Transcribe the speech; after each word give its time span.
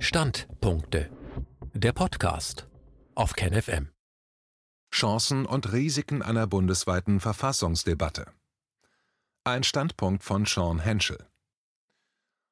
Standpunkte. 0.00 1.10
Der 1.74 1.92
Podcast 1.92 2.68
auf 3.16 3.32
KenFM. 3.32 3.88
Chancen 4.94 5.44
und 5.44 5.72
Risiken 5.72 6.22
einer 6.22 6.46
bundesweiten 6.46 7.18
Verfassungsdebatte. 7.18 8.28
Ein 9.42 9.64
Standpunkt 9.64 10.22
von 10.22 10.46
Sean 10.46 10.78
Henschel. 10.78 11.18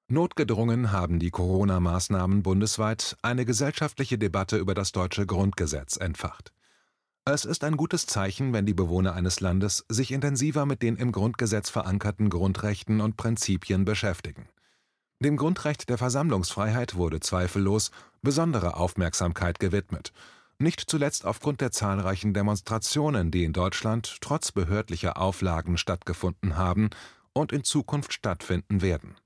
Notgedrungen 0.09 0.91
haben 0.91 1.21
die 1.21 1.31
Corona-Maßnahmen 1.31 2.43
bundesweit 2.43 3.17
eine 3.23 3.45
gesellschaftliche 3.45 4.19
Debatte 4.19 4.57
über 4.57 4.75
das 4.75 4.91
deutsche 4.91 5.25
Grundgesetz 5.25 5.97
entfacht. 5.97 6.53
Es 7.25 7.45
ist 7.45 7.63
ein 7.63 7.77
gutes 7.77 8.07
Zeichen, 8.07 8.53
wenn 8.55 8.67
die 8.67 8.75
Bewohner 8.75 9.15
eines 9.15 9.39
Landes 9.39 9.85
sich 9.89 10.11
intensiver 10.11 10.67
mit 10.67 10.83
den 10.83 10.97
im 10.97 11.13
Grundgesetz 11.13 11.71
verankerten 11.71 12.29
Grundrechten 12.29 13.01
und 13.01 13.17
Prinzipien 13.17 13.85
beschäftigen. 13.85 14.49
Dem 15.21 15.39
Grundrecht 15.39 15.89
der 15.89 15.97
Versammlungsfreiheit 15.97 16.95
wurde 16.95 17.21
zweifellos 17.21 17.91
besondere 18.21 18.77
Aufmerksamkeit 18.77 19.59
gewidmet, 19.59 20.13
nicht 20.59 20.81
zuletzt 20.81 21.25
aufgrund 21.25 21.61
der 21.61 21.71
zahlreichen 21.71 22.35
Demonstrationen, 22.35 23.31
die 23.31 23.45
in 23.45 23.53
Deutschland 23.55 24.19
trotz 24.21 24.53
behördlicher 24.53 25.17
Auflagen 25.19 25.79
stattgefunden 25.79 26.57
haben 26.57 26.91
und 27.33 27.53
in 27.53 27.65
Zukunft 27.65 28.13
stattfinden 28.13 28.83
werden. 28.83 29.17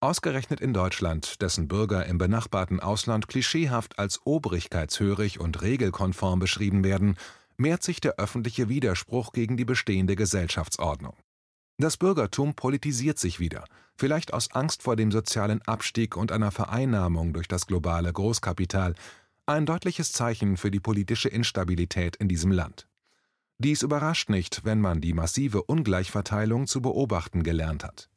Ausgerechnet 0.00 0.60
in 0.60 0.72
Deutschland, 0.72 1.42
dessen 1.42 1.68
Bürger 1.68 2.06
im 2.06 2.18
benachbarten 2.18 2.78
Ausland 2.78 3.28
klischeehaft 3.28 3.98
als 3.98 4.20
obrigkeitshörig 4.24 5.40
und 5.40 5.60
regelkonform 5.60 6.38
beschrieben 6.38 6.84
werden, 6.84 7.16
mehrt 7.56 7.82
sich 7.82 8.00
der 8.00 8.16
öffentliche 8.16 8.68
Widerspruch 8.68 9.32
gegen 9.32 9.56
die 9.56 9.64
bestehende 9.64 10.16
Gesellschaftsordnung. 10.16 11.16
Das 11.80 11.96
Bürgertum 11.96 12.54
politisiert 12.54 13.20
sich 13.20 13.38
wieder, 13.38 13.64
vielleicht 13.96 14.34
aus 14.34 14.50
Angst 14.50 14.82
vor 14.82 14.96
dem 14.96 15.12
sozialen 15.12 15.62
Abstieg 15.62 16.16
und 16.16 16.32
einer 16.32 16.50
Vereinnahmung 16.50 17.32
durch 17.32 17.46
das 17.46 17.68
globale 17.68 18.12
Großkapital, 18.12 18.94
ein 19.46 19.64
deutliches 19.64 20.10
Zeichen 20.10 20.56
für 20.56 20.72
die 20.72 20.80
politische 20.80 21.28
Instabilität 21.28 22.16
in 22.16 22.26
diesem 22.26 22.50
Land. 22.50 22.88
Dies 23.58 23.82
überrascht 23.82 24.28
nicht, 24.28 24.64
wenn 24.64 24.80
man 24.80 25.00
die 25.00 25.14
massive 25.14 25.62
Ungleichverteilung 25.62 26.66
zu 26.66 26.82
beobachten 26.82 27.44
gelernt 27.44 27.84
hat. 27.84 28.10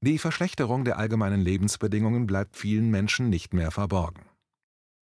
Die 0.00 0.18
Verschlechterung 0.18 0.84
der 0.84 0.96
allgemeinen 0.96 1.40
Lebensbedingungen 1.40 2.28
bleibt 2.28 2.56
vielen 2.56 2.90
Menschen 2.90 3.28
nicht 3.28 3.52
mehr 3.52 3.72
verborgen. 3.72 4.22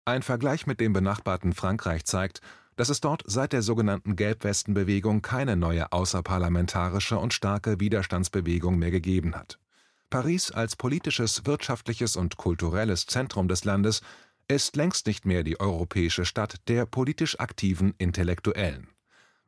Ein 0.06 0.24
Vergleich 0.24 0.66
mit 0.66 0.80
dem 0.80 0.94
benachbarten 0.94 1.54
Frankreich 1.54 2.06
zeigt, 2.06 2.42
dass 2.82 2.90
es 2.90 3.00
dort 3.00 3.22
seit 3.28 3.54
der 3.54 3.62
sogenannten 3.62 4.16
Gelbwestenbewegung 4.16 5.22
keine 5.22 5.56
neue 5.56 5.92
außerparlamentarische 5.92 7.20
und 7.20 7.32
starke 7.32 7.80
Widerstandsbewegung 7.80 8.76
mehr 8.80 8.90
gegeben 8.90 9.36
hat. 9.36 9.60
Paris 10.10 10.50
als 10.50 10.76
politisches, 10.76 11.46
wirtschaftliches 11.46 12.16
und 12.16 12.38
kulturelles 12.38 13.06
Zentrum 13.06 13.48
des 13.48 13.66
Landes 13.66 14.02
ist 14.48 14.76
längst 14.78 15.06
nicht 15.06 15.28
mehr 15.28 15.44
die 15.44 15.60
europäische 15.60 16.26
Stadt 16.26 16.56
der 16.70 16.88
politisch 16.88 17.40
aktiven 17.40 17.94
Intellektuellen. 18.00 18.88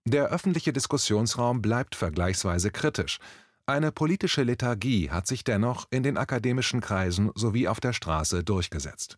Der 0.06 0.26
öffentliche 0.26 0.72
Diskussionsraum 0.72 1.64
bleibt 1.64 1.96
vergleichsweise 1.96 2.70
kritisch. 2.70 3.18
Eine 3.66 3.92
politische 3.92 4.44
Lethargie 4.44 5.10
hat 5.10 5.26
sich 5.26 5.44
dennoch 5.44 5.88
in 5.90 6.04
den 6.04 6.18
akademischen 6.18 6.82
Kreisen 6.82 7.32
sowie 7.34 7.68
auf 7.68 7.80
der 7.80 7.94
Straße 7.94 8.44
durchgesetzt. 8.44 9.18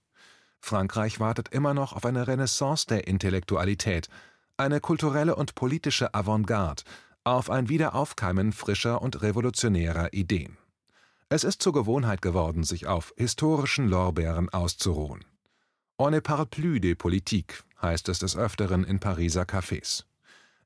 Frankreich 0.60 1.20
wartet 1.20 1.50
immer 1.50 1.74
noch 1.74 1.94
auf 1.94 2.06
eine 2.06 2.28
Renaissance 2.28 2.88
der 2.88 3.08
Intellektualität, 3.08 4.10
eine 4.58 4.80
kulturelle 4.80 5.36
und 5.36 5.56
politische 5.56 6.14
Avantgarde, 6.14 6.84
auf 7.24 7.50
ein 7.50 7.70
Wiederaufkeimen 7.70 8.54
frischer 8.54 9.02
und 9.02 9.22
revolutionärer 9.22 10.14
Ideen. 10.14 10.58
Es 11.28 11.44
ist 11.44 11.62
zur 11.62 11.74
Gewohnheit 11.74 12.22
geworden, 12.22 12.64
sich 12.64 12.88
auf 12.88 13.14
historischen 13.18 13.88
Lorbeeren 13.88 14.50
auszuruhen. 14.50 15.26
On 15.98 16.12
ne 16.12 16.22
parle 16.22 16.46
plus 16.46 16.80
de 16.82 16.94
politique, 16.94 17.64
heißt 17.82 18.10
es 18.10 18.20
des 18.20 18.36
Öfteren 18.36 18.84
in 18.84 19.00
Pariser 19.00 19.44
Cafés. 19.44 20.04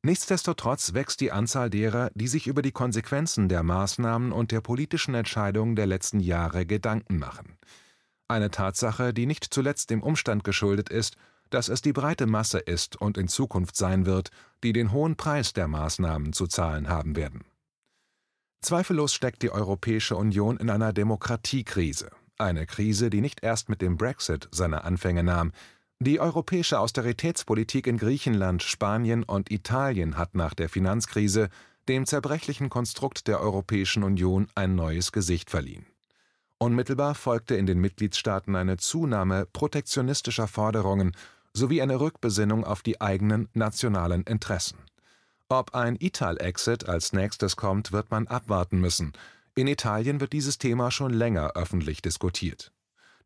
Nichtsdestotrotz 0.01 0.93
wächst 0.93 1.19
die 1.21 1.31
Anzahl 1.31 1.69
derer, 1.69 2.09
die 2.15 2.27
sich 2.27 2.47
über 2.47 2.61
die 2.61 2.71
Konsequenzen 2.71 3.49
der 3.49 3.63
Maßnahmen 3.63 4.31
und 4.31 4.51
der 4.51 4.61
politischen 4.61 5.13
Entscheidungen 5.13 5.75
der 5.75 5.87
letzten 5.87 6.19
Jahre 6.19 6.65
Gedanken 6.65 7.19
machen. 7.19 7.57
Eine 8.29 8.51
Tatsache, 8.51 9.11
die 9.11 9.25
nicht 9.25 9.43
zuletzt 9.43 9.89
dem 9.89 10.03
Umstand 10.03 10.43
geschuldet 10.43 10.89
ist, 10.89 11.15
dass 11.49 11.67
es 11.67 11.81
die 11.81 11.93
breite 11.93 12.27
Masse 12.27 12.59
ist 12.59 12.95
und 12.95 13.17
in 13.17 13.27
Zukunft 13.27 13.75
sein 13.75 14.05
wird, 14.05 14.29
die 14.63 14.71
den 14.71 14.91
hohen 14.91 15.15
Preis 15.15 15.53
der 15.53 15.67
Maßnahmen 15.67 16.31
zu 16.31 16.45
zahlen 16.45 16.89
haben 16.89 17.15
werden. 17.15 17.43
Zweifellos 18.61 19.15
steckt 19.15 19.41
die 19.41 19.51
Europäische 19.51 20.15
Union 20.15 20.57
in 20.57 20.69
einer 20.69 20.93
Demokratiekrise, 20.93 22.11
eine 22.37 22.67
Krise, 22.67 23.09
die 23.09 23.21
nicht 23.21 23.41
erst 23.41 23.67
mit 23.67 23.81
dem 23.81 23.97
Brexit 23.97 24.47
seine 24.51 24.83
Anfänge 24.83 25.23
nahm. 25.23 25.51
Die 25.99 26.19
europäische 26.19 26.79
Austeritätspolitik 26.79 27.87
in 27.87 27.97
Griechenland, 27.97 28.61
Spanien 28.61 29.23
und 29.23 29.49
Italien 29.49 30.17
hat 30.17 30.35
nach 30.35 30.53
der 30.53 30.69
Finanzkrise 30.69 31.49
dem 31.87 32.05
zerbrechlichen 32.05 32.69
Konstrukt 32.69 33.27
der 33.27 33.41
Europäischen 33.41 34.03
Union 34.03 34.47
ein 34.53 34.75
neues 34.75 35.11
Gesicht 35.11 35.49
verliehen. 35.49 35.87
Unmittelbar 36.61 37.15
folgte 37.15 37.55
in 37.55 37.65
den 37.65 37.79
Mitgliedstaaten 37.79 38.53
eine 38.57 38.75
Zunahme 38.75 39.45
protektionistischer 39.45 40.47
Forderungen 40.47 41.15
sowie 41.53 41.81
eine 41.81 42.01
Rückbesinnung 42.01 42.65
auf 42.65 42.81
die 42.81 42.99
eigenen 42.99 43.47
nationalen 43.53 44.23
Interessen. 44.23 44.77
Ob 45.47 45.73
ein 45.73 45.95
Ital-Exit 45.95 46.87
als 46.87 47.13
nächstes 47.13 47.55
kommt, 47.55 47.93
wird 47.93 48.11
man 48.11 48.27
abwarten 48.27 48.79
müssen. 48.81 49.13
In 49.55 49.67
Italien 49.67 50.19
wird 50.19 50.33
dieses 50.33 50.57
Thema 50.57 50.91
schon 50.91 51.13
länger 51.13 51.53
öffentlich 51.55 52.01
diskutiert. 52.01 52.73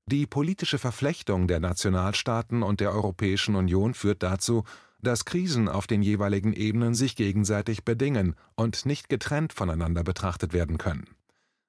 Die 0.05 0.27
politische 0.27 0.77
Verflechtung 0.77 1.47
der 1.47 1.59
Nationalstaaten 1.59 2.61
und 2.61 2.81
der 2.81 2.91
Europäischen 2.91 3.55
Union 3.55 3.95
führt 3.95 4.21
dazu, 4.21 4.63
dass 5.01 5.25
Krisen 5.25 5.67
auf 5.67 5.87
den 5.87 6.03
jeweiligen 6.03 6.53
Ebenen 6.53 6.93
sich 6.93 7.15
gegenseitig 7.15 7.83
bedingen 7.83 8.35
und 8.55 8.85
nicht 8.85 9.09
getrennt 9.09 9.53
voneinander 9.53 10.03
betrachtet 10.03 10.53
werden 10.53 10.77
können. 10.77 11.07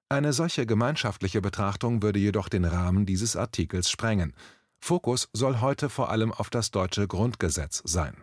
Eine 0.08 0.32
solche 0.32 0.66
gemeinschaftliche 0.66 1.40
Betrachtung 1.40 2.02
würde 2.02 2.18
jedoch 2.18 2.48
den 2.48 2.64
Rahmen 2.64 3.06
dieses 3.06 3.36
Artikels 3.36 3.90
sprengen. 3.90 4.34
Fokus 4.78 5.28
soll 5.32 5.60
heute 5.60 5.88
vor 5.88 6.10
allem 6.10 6.32
auf 6.32 6.50
das 6.50 6.70
deutsche 6.70 7.08
Grundgesetz 7.08 7.82
sein. 7.84 8.22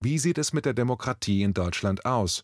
Wie 0.00 0.18
sieht 0.18 0.38
es 0.38 0.52
mit 0.52 0.64
der 0.64 0.74
Demokratie 0.74 1.42
in 1.42 1.54
Deutschland 1.54 2.06
aus? 2.06 2.42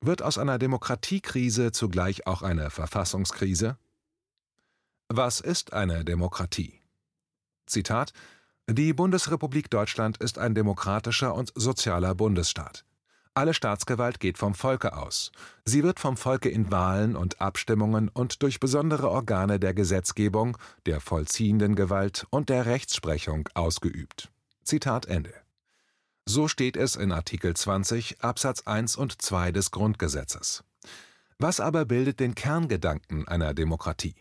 Wird 0.00 0.22
aus 0.22 0.38
einer 0.38 0.58
Demokratiekrise 0.58 1.72
zugleich 1.72 2.26
auch 2.26 2.42
eine 2.42 2.70
Verfassungskrise? 2.70 3.78
Was 5.08 5.40
ist 5.40 5.72
eine 5.72 6.04
Demokratie? 6.04 6.80
Zitat 7.66 8.12
Die 8.68 8.92
Bundesrepublik 8.92 9.70
Deutschland 9.70 10.18
ist 10.18 10.38
ein 10.38 10.54
demokratischer 10.54 11.34
und 11.34 11.52
sozialer 11.54 12.14
Bundesstaat. 12.14 12.84
Alle 13.34 13.54
Staatsgewalt 13.54 14.20
geht 14.20 14.36
vom 14.36 14.54
Volke 14.54 14.94
aus. 14.94 15.32
Sie 15.64 15.82
wird 15.82 15.98
vom 15.98 16.18
Volke 16.18 16.50
in 16.50 16.70
Wahlen 16.70 17.16
und 17.16 17.40
Abstimmungen 17.40 18.10
und 18.10 18.42
durch 18.42 18.60
besondere 18.60 19.08
Organe 19.08 19.58
der 19.58 19.72
Gesetzgebung, 19.72 20.58
der 20.84 21.00
vollziehenden 21.00 21.74
Gewalt 21.74 22.26
und 22.28 22.50
der 22.50 22.66
Rechtsprechung 22.66 23.48
ausgeübt. 23.54 24.30
Zitat 24.64 25.06
Ende. 25.06 25.32
So 26.26 26.46
steht 26.46 26.76
es 26.76 26.94
in 26.94 27.10
Artikel 27.10 27.54
20 27.54 28.22
Absatz 28.22 28.62
1 28.66 28.96
und 28.96 29.22
2 29.22 29.50
des 29.50 29.70
Grundgesetzes. 29.70 30.62
Was 31.38 31.58
aber 31.58 31.86
bildet 31.86 32.20
den 32.20 32.34
Kerngedanken 32.34 33.26
einer 33.26 33.54
Demokratie? 33.54 34.14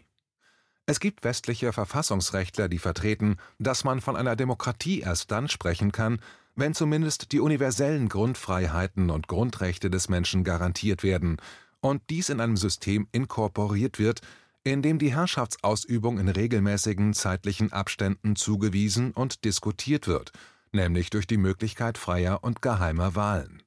Es 0.86 1.00
gibt 1.00 1.24
westliche 1.24 1.74
Verfassungsrechtler, 1.74 2.70
die 2.70 2.80
vertreten, 2.80 3.38
dass 3.60 3.84
man 3.84 4.02
von 4.02 4.16
einer 4.16 4.36
Demokratie 4.36 5.02
erst 5.02 5.32
dann 5.32 5.48
sprechen 5.48 5.92
kann, 5.92 6.20
wenn 6.56 6.74
zumindest 6.74 7.32
die 7.32 7.40
universellen 7.40 8.10
Grundfreiheiten 8.10 9.10
und 9.10 9.28
Grundrechte 9.28 9.90
des 9.90 10.10
Menschen 10.10 10.44
garantiert 10.44 11.04
werden 11.04 11.38
und 11.80 12.02
dies 12.10 12.30
in 12.30 12.40
einem 12.40 12.58
System 12.58 13.08
inkorporiert 13.12 14.00
wird, 14.00 14.22
in 14.64 14.82
dem 14.82 15.00
die 15.00 15.14
Herrschaftsausübung 15.14 16.20
in 16.20 16.30
regelmäßigen 16.30 17.14
zeitlichen 17.14 17.72
Abständen 17.72 18.36
zugewiesen 18.36 19.12
und 19.12 19.44
diskutiert 19.44 20.08
wird, 20.08 20.32
nämlich 20.72 21.10
durch 21.10 21.26
die 21.26 21.38
Möglichkeit 21.38 21.98
freier 21.98 22.44
und 22.44 22.62
geheimer 22.62 23.16
Wahlen. 23.16 23.64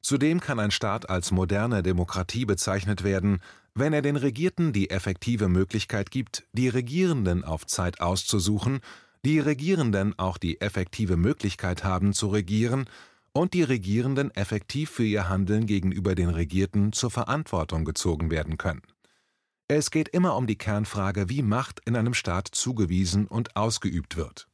Zudem 0.00 0.40
kann 0.40 0.58
ein 0.58 0.70
Staat 0.70 1.08
als 1.08 1.30
moderne 1.30 1.82
Demokratie 1.82 2.44
bezeichnet 2.44 3.04
werden, 3.04 3.40
wenn 3.74 3.92
er 3.92 4.02
den 4.02 4.16
Regierten 4.16 4.72
die 4.72 4.90
effektive 4.90 5.48
Möglichkeit 5.48 6.10
gibt, 6.10 6.44
die 6.52 6.68
Regierenden 6.68 7.42
auf 7.42 7.66
Zeit 7.66 8.00
auszusuchen 8.00 8.80
die 9.24 9.38
Regierenden 9.38 10.18
auch 10.18 10.36
die 10.36 10.60
effektive 10.60 11.16
Möglichkeit 11.16 11.82
haben 11.82 12.12
zu 12.12 12.28
regieren 12.28 12.84
und 13.32 13.54
die 13.54 13.62
Regierenden 13.62 14.30
effektiv 14.34 14.90
für 14.90 15.04
ihr 15.04 15.28
Handeln 15.28 15.66
gegenüber 15.66 16.14
den 16.14 16.28
Regierten 16.28 16.92
zur 16.92 17.10
Verantwortung 17.10 17.84
gezogen 17.84 18.30
werden 18.30 18.58
können. 18.58 18.82
Es 19.66 19.90
geht 19.90 20.08
immer 20.10 20.36
um 20.36 20.46
die 20.46 20.58
Kernfrage, 20.58 21.30
wie 21.30 21.42
Macht 21.42 21.80
in 21.86 21.96
einem 21.96 22.12
Staat 22.12 22.48
zugewiesen 22.52 23.26
und 23.26 23.56
ausgeübt 23.56 24.16
wird. 24.16 24.46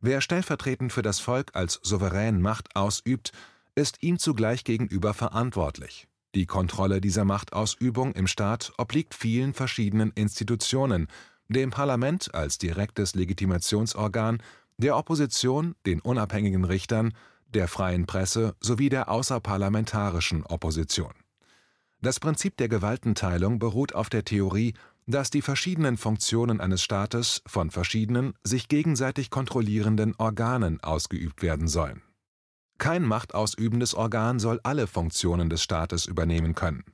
Wer 0.00 0.22
stellvertretend 0.22 0.92
für 0.92 1.02
das 1.02 1.20
Volk 1.20 1.50
als 1.54 1.78
souverän 1.82 2.40
Macht 2.40 2.74
ausübt, 2.74 3.32
ist 3.74 4.02
ihm 4.02 4.18
zugleich 4.18 4.64
gegenüber 4.64 5.12
verantwortlich. 5.12 6.08
Die 6.34 6.46
Kontrolle 6.46 7.02
dieser 7.02 7.26
Machtausübung 7.26 8.12
im 8.14 8.26
Staat 8.26 8.72
obliegt 8.78 9.14
vielen 9.14 9.52
verschiedenen 9.52 10.10
Institutionen, 10.12 11.08
dem 11.48 11.70
Parlament 11.70 12.34
als 12.34 12.58
direktes 12.58 13.14
Legitimationsorgan, 13.14 14.42
der 14.78 14.96
Opposition, 14.96 15.74
den 15.86 16.00
unabhängigen 16.00 16.64
Richtern, 16.64 17.12
der 17.48 17.68
freien 17.68 18.06
Presse 18.06 18.56
sowie 18.60 18.88
der 18.88 19.10
außerparlamentarischen 19.10 20.44
Opposition. 20.44 21.12
Das 22.02 22.20
Prinzip 22.20 22.56
der 22.56 22.68
Gewaltenteilung 22.68 23.58
beruht 23.58 23.94
auf 23.94 24.10
der 24.10 24.24
Theorie, 24.24 24.74
dass 25.06 25.30
die 25.30 25.42
verschiedenen 25.42 25.96
Funktionen 25.96 26.60
eines 26.60 26.82
Staates 26.82 27.42
von 27.46 27.70
verschiedenen, 27.70 28.34
sich 28.42 28.68
gegenseitig 28.68 29.30
kontrollierenden 29.30 30.14
Organen 30.18 30.82
ausgeübt 30.82 31.42
werden 31.42 31.68
sollen. 31.68 32.02
Kein 32.78 33.04
machtausübendes 33.04 33.94
Organ 33.94 34.38
soll 34.38 34.60
alle 34.62 34.86
Funktionen 34.86 35.48
des 35.48 35.62
Staates 35.62 36.06
übernehmen 36.06 36.54
können. 36.54 36.84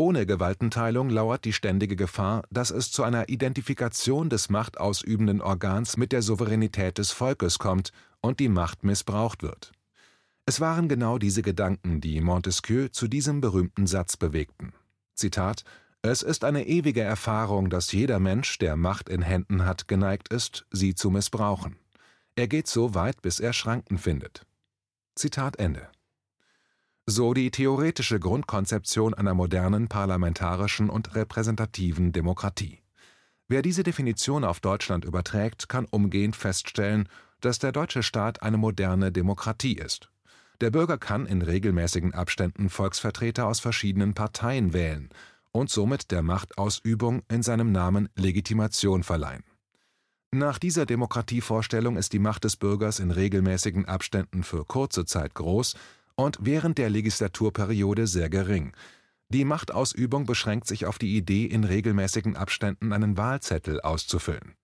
Ohne 0.00 0.26
Gewaltenteilung 0.26 1.10
lauert 1.10 1.44
die 1.44 1.52
ständige 1.52 1.96
Gefahr, 1.96 2.44
dass 2.50 2.70
es 2.70 2.92
zu 2.92 3.02
einer 3.02 3.28
Identifikation 3.28 4.30
des 4.30 4.48
machtausübenden 4.48 5.40
Organs 5.40 5.96
mit 5.96 6.12
der 6.12 6.22
Souveränität 6.22 6.98
des 6.98 7.10
Volkes 7.10 7.58
kommt 7.58 7.90
und 8.20 8.38
die 8.38 8.48
Macht 8.48 8.84
missbraucht 8.84 9.42
wird. 9.42 9.72
Es 10.46 10.60
waren 10.60 10.88
genau 10.88 11.18
diese 11.18 11.42
Gedanken, 11.42 12.00
die 12.00 12.20
Montesquieu 12.20 12.86
zu 12.88 13.08
diesem 13.08 13.40
berühmten 13.40 13.88
Satz 13.88 14.16
bewegten. 14.16 14.72
Zitat 15.14 15.64
Es 16.00 16.22
ist 16.22 16.44
eine 16.44 16.68
ewige 16.68 17.02
Erfahrung, 17.02 17.68
dass 17.68 17.90
jeder 17.90 18.20
Mensch, 18.20 18.58
der 18.58 18.76
Macht 18.76 19.08
in 19.08 19.22
Händen 19.22 19.64
hat, 19.64 19.88
geneigt 19.88 20.28
ist, 20.28 20.64
sie 20.70 20.94
zu 20.94 21.10
missbrauchen. 21.10 21.76
Er 22.36 22.46
geht 22.46 22.68
so 22.68 22.94
weit, 22.94 23.20
bis 23.20 23.40
er 23.40 23.52
Schranken 23.52 23.98
findet. 23.98 24.46
Zitat 25.16 25.56
Ende. 25.56 25.88
So 27.10 27.32
die 27.32 27.50
theoretische 27.50 28.20
Grundkonzeption 28.20 29.14
einer 29.14 29.32
modernen 29.32 29.88
parlamentarischen 29.88 30.90
und 30.90 31.14
repräsentativen 31.14 32.12
Demokratie. 32.12 32.82
Wer 33.48 33.62
diese 33.62 33.82
Definition 33.82 34.44
auf 34.44 34.60
Deutschland 34.60 35.06
überträgt, 35.06 35.70
kann 35.70 35.86
umgehend 35.90 36.36
feststellen, 36.36 37.08
dass 37.40 37.58
der 37.58 37.72
deutsche 37.72 38.02
Staat 38.02 38.42
eine 38.42 38.58
moderne 38.58 39.10
Demokratie 39.10 39.78
ist. 39.78 40.10
Der 40.60 40.70
Bürger 40.70 40.98
kann 40.98 41.24
in 41.24 41.40
regelmäßigen 41.40 42.12
Abständen 42.12 42.68
Volksvertreter 42.68 43.46
aus 43.46 43.58
verschiedenen 43.58 44.12
Parteien 44.12 44.74
wählen 44.74 45.08
und 45.50 45.70
somit 45.70 46.10
der 46.10 46.22
Machtausübung 46.22 47.22
in 47.30 47.42
seinem 47.42 47.72
Namen 47.72 48.10
Legitimation 48.16 49.02
verleihen. 49.02 49.44
Nach 50.30 50.58
dieser 50.58 50.84
Demokratievorstellung 50.84 51.96
ist 51.96 52.12
die 52.12 52.18
Macht 52.18 52.44
des 52.44 52.58
Bürgers 52.58 53.00
in 53.00 53.10
regelmäßigen 53.12 53.86
Abständen 53.86 54.42
für 54.42 54.66
kurze 54.66 55.06
Zeit 55.06 55.32
groß 55.34 55.74
und 56.18 56.38
während 56.40 56.78
der 56.78 56.90
Legislaturperiode 56.90 58.08
sehr 58.08 58.28
gering. 58.28 58.72
Die 59.28 59.44
Machtausübung 59.44 60.26
beschränkt 60.26 60.66
sich 60.66 60.84
auf 60.84 60.98
die 60.98 61.16
Idee, 61.16 61.44
in 61.44 61.62
regelmäßigen 61.62 62.36
Abständen 62.36 62.92
einen 62.92 63.16
Wahlzettel 63.16 63.80
auszufüllen. 63.80 64.54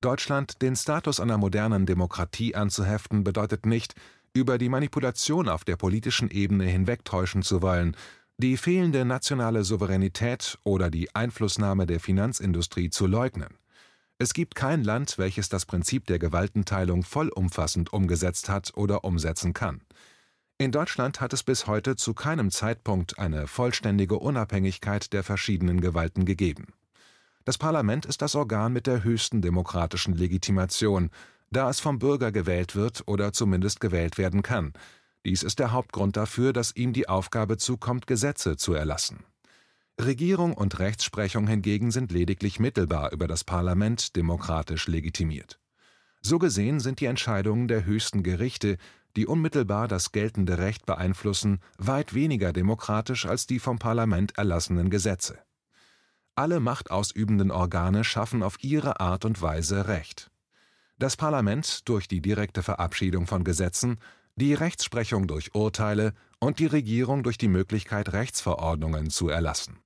Deutschland 0.00 0.62
den 0.62 0.76
Status 0.76 1.20
einer 1.20 1.36
modernen 1.36 1.84
Demokratie 1.84 2.54
anzuheften, 2.54 3.22
bedeutet 3.22 3.66
nicht, 3.66 3.94
über 4.32 4.56
die 4.56 4.70
Manipulation 4.70 5.48
auf 5.48 5.64
der 5.64 5.76
politischen 5.76 6.30
Ebene 6.30 6.64
hinwegtäuschen 6.64 7.42
zu 7.42 7.60
wollen, 7.60 7.94
die 8.38 8.56
fehlende 8.56 9.04
nationale 9.04 9.64
Souveränität 9.64 10.58
oder 10.64 10.90
die 10.90 11.14
Einflussnahme 11.14 11.86
der 11.86 12.00
Finanzindustrie 12.00 12.88
zu 12.88 13.06
leugnen. 13.06 13.58
Es 14.16 14.32
gibt 14.32 14.54
kein 14.54 14.84
Land, 14.84 15.18
welches 15.18 15.50
das 15.50 15.66
Prinzip 15.66 16.06
der 16.06 16.18
Gewaltenteilung 16.18 17.02
vollumfassend 17.02 17.92
umgesetzt 17.92 18.48
hat 18.48 18.72
oder 18.74 19.04
umsetzen 19.04 19.52
kann. 19.52 19.82
In 20.60 20.72
Deutschland 20.72 21.20
hat 21.20 21.32
es 21.32 21.44
bis 21.44 21.68
heute 21.68 21.94
zu 21.94 22.14
keinem 22.14 22.50
Zeitpunkt 22.50 23.20
eine 23.20 23.46
vollständige 23.46 24.18
Unabhängigkeit 24.18 25.12
der 25.12 25.22
verschiedenen 25.22 25.80
Gewalten 25.80 26.24
gegeben. 26.24 26.74
Das 27.44 27.58
Parlament 27.58 28.06
ist 28.06 28.22
das 28.22 28.34
Organ 28.34 28.72
mit 28.72 28.88
der 28.88 29.04
höchsten 29.04 29.40
demokratischen 29.40 30.14
Legitimation, 30.14 31.10
da 31.52 31.70
es 31.70 31.78
vom 31.78 32.00
Bürger 32.00 32.32
gewählt 32.32 32.74
wird 32.74 33.04
oder 33.06 33.32
zumindest 33.32 33.78
gewählt 33.78 34.18
werden 34.18 34.42
kann. 34.42 34.72
Dies 35.24 35.44
ist 35.44 35.60
der 35.60 35.70
Hauptgrund 35.70 36.16
dafür, 36.16 36.52
dass 36.52 36.74
ihm 36.74 36.92
die 36.92 37.08
Aufgabe 37.08 37.56
zukommt, 37.56 38.08
Gesetze 38.08 38.56
zu 38.56 38.74
erlassen. 38.74 39.22
Regierung 40.00 40.54
und 40.54 40.80
Rechtsprechung 40.80 41.46
hingegen 41.46 41.92
sind 41.92 42.10
lediglich 42.10 42.58
mittelbar 42.58 43.12
über 43.12 43.28
das 43.28 43.44
Parlament 43.44 44.16
demokratisch 44.16 44.88
legitimiert. 44.88 45.60
So 46.20 46.40
gesehen 46.40 46.80
sind 46.80 46.98
die 46.98 47.06
Entscheidungen 47.06 47.68
der 47.68 47.84
höchsten 47.84 48.24
Gerichte, 48.24 48.76
die 49.16 49.26
unmittelbar 49.26 49.88
das 49.88 50.12
geltende 50.12 50.58
Recht 50.58 50.86
beeinflussen, 50.86 51.60
weit 51.78 52.14
weniger 52.14 52.52
demokratisch 52.52 53.26
als 53.26 53.46
die 53.46 53.58
vom 53.58 53.78
Parlament 53.78 54.36
erlassenen 54.38 54.90
Gesetze. 54.90 55.38
Alle 56.34 56.60
machtausübenden 56.60 57.50
Organe 57.50 58.04
schaffen 58.04 58.42
auf 58.42 58.62
ihre 58.62 59.00
Art 59.00 59.24
und 59.24 59.42
Weise 59.42 59.88
Recht 59.88 60.30
das 60.98 61.16
Parlament 61.16 61.88
durch 61.88 62.08
die 62.08 62.20
direkte 62.20 62.62
Verabschiedung 62.62 63.26
von 63.26 63.44
Gesetzen, 63.44 63.98
die 64.36 64.54
Rechtsprechung 64.54 65.28
durch 65.28 65.54
Urteile 65.54 66.12
und 66.40 66.58
die 66.58 66.66
Regierung 66.66 67.22
durch 67.22 67.38
die 67.38 67.48
Möglichkeit, 67.48 68.12
Rechtsverordnungen 68.12 69.10
zu 69.10 69.28
erlassen. 69.28 69.78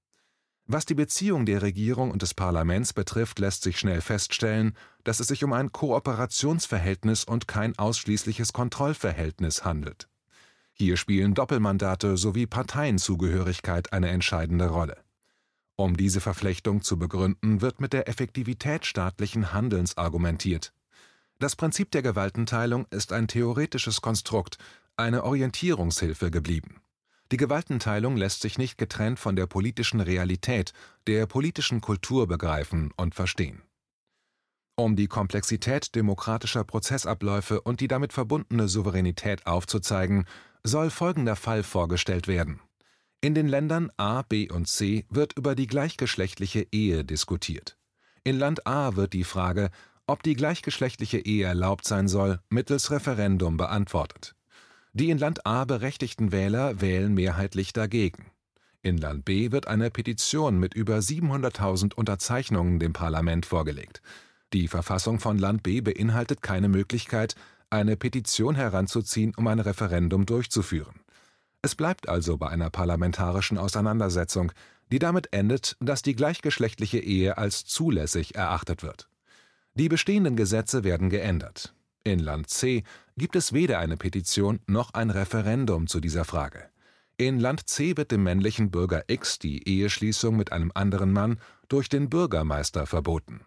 Was 0.67 0.87
die 0.87 0.95
Beziehung 0.95 1.45
der 1.45 1.63
Regierung 1.63 2.11
und 2.11 2.23
des 2.23 2.35
Parlaments 2.35 2.93
betrifft, 2.93 3.39
lässt 3.41 3.63
sich 3.63 3.79
schnell 3.79 4.01
feststellen, 4.01 4.77
dass 5.05 5.21
es 5.21 5.27
sich 5.27 5.43
um 5.43 5.53
ein 5.53 5.73
Kooperationsverhältnis 5.73 7.25
und 7.25 7.49
kein 7.49 7.77
ausschließliches 7.79 8.53
Kontrollverhältnis 8.53 9.65
handelt. 9.65 10.09
Hier 10.73 10.97
spielen 10.97 11.35
Doppelmandate 11.35 12.17
sowie 12.17 12.47
Parteienzugehörigkeit 12.47 13.93
eine 13.93 14.09
entscheidende 14.09 14.69
Rolle. 14.69 14.97
Um 15.77 15.97
diese 15.97 16.21
Verflechtung 16.21 16.83
zu 16.83 16.99
begründen, 16.99 17.61
wird 17.61 17.81
mit 17.81 17.93
der 17.93 18.09
Effektivität 18.09 18.87
staatlichen 18.87 19.53
Handelns 19.53 19.97
argumentiert. 19.97 20.73
Das 21.39 21.57
Prinzip 21.57 21.91
der 21.91 22.03
Gewaltenteilung 22.03 22.87
ist 22.91 23.13
ein 23.13 23.27
theoretisches 23.27 24.01
Konstrukt, 24.01 24.59
eine 24.97 25.25
Orientierungshilfe 25.25 26.31
geblieben. 26.31 26.81
Die 27.33 27.39
Gewaltenteilung 27.39 28.19
lässt 28.19 28.43
sich 28.43 28.59
nicht 28.59 28.77
getrennt 28.77 29.19
von 29.19 29.37
der 29.37 29.47
politischen 29.47 30.03
Realität, 30.03 30.75
der 31.07 31.25
politischen 31.25 31.81
Kultur 31.81 32.29
begreifen 32.29 32.93
und 32.99 33.15
verstehen. 33.15 33.63
Um 34.77 34.97
die 34.97 35.07
Komplexität 35.07 35.95
demokratischer 35.95 36.63
Prozessabläufe 36.65 37.63
und 37.63 37.81
die 37.81 37.89
damit 37.89 38.13
verbundene 38.13 38.69
Souveränität 38.69 39.47
aufzuzeigen, 39.47 40.27
soll 40.63 40.91
folgender 40.91 41.35
Fall 41.35 41.63
vorgestellt 41.63 42.29
werden. 42.29 42.61
In 43.23 43.35
den 43.35 43.49
Ländern 43.49 43.91
A, 43.97 44.21
B 44.21 44.51
und 44.51 44.69
C 44.69 45.07
wird 45.09 45.33
über 45.39 45.55
die 45.55 45.67
gleichgeschlechtliche 45.67 46.67
Ehe 46.71 47.03
diskutiert. 47.03 47.79
In 48.25 48.39
Land 48.39 48.67
A 48.67 48.95
wird 48.95 49.15
die 49.15 49.25
Frage, 49.25 49.71
ob 50.07 50.23
die 50.23 50.35
gleichgeschlechtliche 50.35 51.21
Ehe 51.21 51.47
erlaubt 51.47 51.87
sein 51.87 52.09
soll, 52.09 52.41
mittels 52.51 52.91
Referendum 52.91 53.57
beantwortet. 53.57 54.35
Die 54.95 55.11
in 55.11 55.19
Land 55.19 55.47
A 55.47 55.65
berechtigten 55.65 56.33
Wähler 56.33 56.81
wählen 56.81 57.15
mehrheitlich 57.15 57.73
dagegen. 57.73 58.27
In 58.83 58.99
Land 58.99 59.25
B 59.25 59.51
wird 59.53 59.67
eine 59.67 59.91
Petition 59.91 60.59
mit 60.59 60.75
über 60.75 60.99
700.000 60.99 61.95
Unterzeichnungen 61.95 62.79
dem 62.79 62.93
Parlament 62.93 63.47
vorgelegt. 63.47 64.03
Die 64.53 64.69
Verfassung 64.69 65.19
von 65.19 65.39
Land 65.39 65.63
B 65.63 65.81
beinhaltet 65.81 66.43
keine 66.43 66.69
Möglichkeit, 66.69 67.37
eine 67.71 67.97
Petition 67.97 68.55
heranzuziehen, 68.55 69.33
um 69.37 69.47
ein 69.47 69.61
Referendum 69.61 70.27
durchzuführen. 70.27 71.01
Es 71.63 71.75
bleibt 71.75 72.09
also 72.09 72.37
bei 72.37 72.49
einer 72.49 72.69
parlamentarischen 72.69 73.57
Auseinandersetzung, 73.57 74.53
die 74.91 74.99
damit 74.99 75.33
endet, 75.33 75.77
dass 75.81 76.03
die 76.03 76.15
gleichgeschlechtliche 76.15 76.99
Ehe 76.99 77.39
als 77.39 77.65
zulässig 77.65 78.35
erachtet 78.35 78.83
wird. 78.83 79.09
Die 79.75 79.89
bestehenden 79.89 80.37
Gesetze 80.37 80.85
werden 80.85 81.09
geändert. 81.09 81.73
In 82.05 82.19
Land 82.19 82.51
C 82.51 82.83
gibt 83.17 83.37
es 83.37 83.53
weder 83.53 83.79
eine 83.79 83.97
Petition 83.97 84.61
noch 84.67 84.95
ein 84.95 85.11
Referendum 85.11 85.87
zu 85.87 86.01
dieser 86.01 86.25
Frage. 86.25 86.71
In 87.17 87.39
Land 87.39 87.69
C 87.69 87.97
wird 87.97 88.11
dem 88.11 88.23
männlichen 88.23 88.71
Bürger 88.71 89.05
X 89.07 89.39
die 89.39 89.69
Eheschließung 89.69 90.37
mit 90.37 90.51
einem 90.53 90.73
anderen 90.75 91.13
Mann 91.13 91.39
durch 91.69 91.89
den 91.89 92.09
Bürgermeister 92.09 92.87
verboten. 92.87 93.43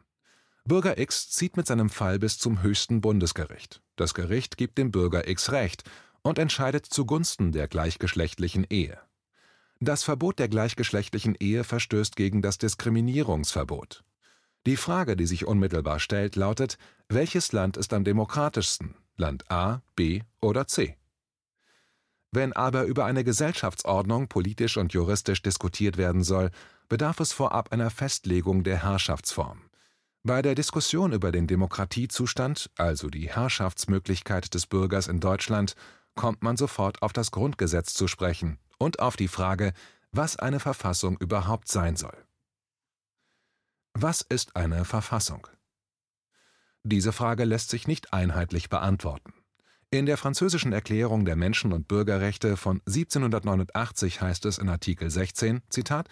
Bürger 0.66 0.98
X 0.98 1.30
zieht 1.30 1.58
mit 1.58 1.68
seinem 1.68 1.90
Fall 1.90 2.20
bis 2.20 2.38
zum 2.38 2.64
höchsten 2.64 3.02
Bundesgericht. 3.02 3.82
Das 3.96 4.14
Gericht 4.14 4.58
gibt 4.58 4.78
dem 4.78 4.92
Bürger 4.92 5.28
X 5.28 5.52
Recht 5.52 5.84
und 6.22 6.40
entscheidet 6.40 6.86
zugunsten 6.86 7.52
der 7.52 7.68
gleichgeschlechtlichen 7.68 8.66
Ehe. 8.70 8.98
Das 9.80 10.04
Verbot 10.04 10.40
der 10.40 10.48
gleichgeschlechtlichen 10.48 11.36
Ehe 11.40 11.64
verstößt 11.64 12.16
gegen 12.16 12.42
das 12.42 12.58
Diskriminierungsverbot. 12.58 14.04
Die 14.66 14.78
Frage, 14.78 15.16
die 15.16 15.28
sich 15.28 15.46
unmittelbar 15.46 16.00
stellt, 16.00 16.36
lautet, 16.36 16.78
welches 17.10 17.52
Land 17.52 17.78
ist 17.78 17.94
am 17.94 18.04
demokratischsten, 18.04 18.96
Land 19.18 19.50
A, 19.50 19.82
B 19.96 20.22
oder 20.42 20.68
C? 20.68 20.98
Wenn 22.32 22.54
aber 22.54 22.84
über 22.84 23.06
eine 23.06 23.24
Gesellschaftsordnung 23.24 24.28
politisch 24.28 24.78
und 24.78 24.94
juristisch 24.94 25.42
diskutiert 25.42 25.98
werden 25.98 26.24
soll, 26.24 26.52
bedarf 26.90 27.20
es 27.20 27.32
vorab 27.32 27.72
einer 27.72 27.90
Festlegung 27.90 28.64
der 28.64 28.84
Herrschaftsform. 28.84 29.62
Bei 30.24 30.42
der 30.42 30.56
Diskussion 30.56 31.14
über 31.14 31.32
den 31.32 31.48
Demokratiezustand, 31.48 32.70
also 32.78 33.10
die 33.10 33.30
Herrschaftsmöglichkeit 33.30 34.54
des 34.54 34.66
Bürgers 34.66 35.08
in 35.08 35.20
Deutschland, 35.20 35.76
kommt 36.16 36.44
man 36.44 36.58
sofort 36.58 37.02
auf 37.02 37.14
das 37.14 37.32
Grundgesetz 37.32 37.94
zu 37.94 38.08
sprechen 38.08 38.58
und 38.78 39.00
auf 39.00 39.16
die 39.16 39.28
Frage, 39.28 39.74
was 40.12 40.38
eine 40.38 40.60
Verfassung 40.60 41.18
überhaupt 41.20 41.68
sein 41.68 41.96
soll. 41.96 42.26
Was 43.94 44.22
ist 44.22 44.56
eine 44.56 44.84
Verfassung? 44.84 45.48
Diese 46.88 47.12
Frage 47.12 47.46
lässt 47.46 47.72
sich 47.72 47.88
nicht 47.88 48.14
einheitlich 48.14 48.70
beantworten. 48.70 49.34
In 49.90 50.06
der 50.06 50.18
französischen 50.18 50.72
Erklärung 50.72 51.26
der 51.26 51.36
Menschen- 51.36 51.74
und 51.74 51.88
Bürgerrechte 51.88 52.58
von 52.58 52.80
1789 52.86 54.22
heißt 54.22 54.46
es 54.46 54.60
in 54.60 54.70
Artikel 54.70 55.10
16, 55.10 55.64
Zitat, 55.70 56.08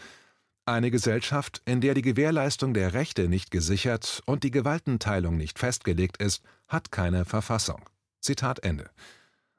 eine 0.65 0.89
Gesellschaft, 0.89 1.61
in 1.65 1.79
der 1.79 1.93
die 1.93 2.01
Gewährleistung 2.01 2.73
der 2.73 2.93
Rechte 2.93 3.29
nicht 3.29 3.51
gesichert 3.51 4.23
und 4.25 4.43
die 4.43 4.49
Gewaltenteilung 4.49 5.37
nicht 5.37 5.59
festgelegt 5.59 6.17
ist, 6.17 6.41
hat 6.67 6.91
keine 6.91 7.25
Verfassung. 7.25 7.87
Zitat 8.19 8.63
Ende. 8.63 8.89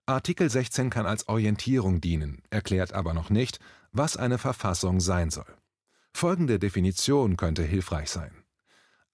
Artikel 0.07 0.51
16 0.51 0.91
kann 0.91 1.07
als 1.07 1.29
Orientierung 1.29 2.01
dienen, 2.01 2.43
erklärt 2.51 2.93
aber 2.93 3.15
noch 3.15 3.31
nicht, 3.31 3.61
was 3.93 4.17
eine 4.17 4.39
Verfassung 4.39 4.99
sein 4.99 5.31
soll. 5.31 5.47
Folgende 6.13 6.59
Definition 6.59 7.37
könnte 7.37 7.63
hilfreich 7.63 8.11
sein. 8.11 8.44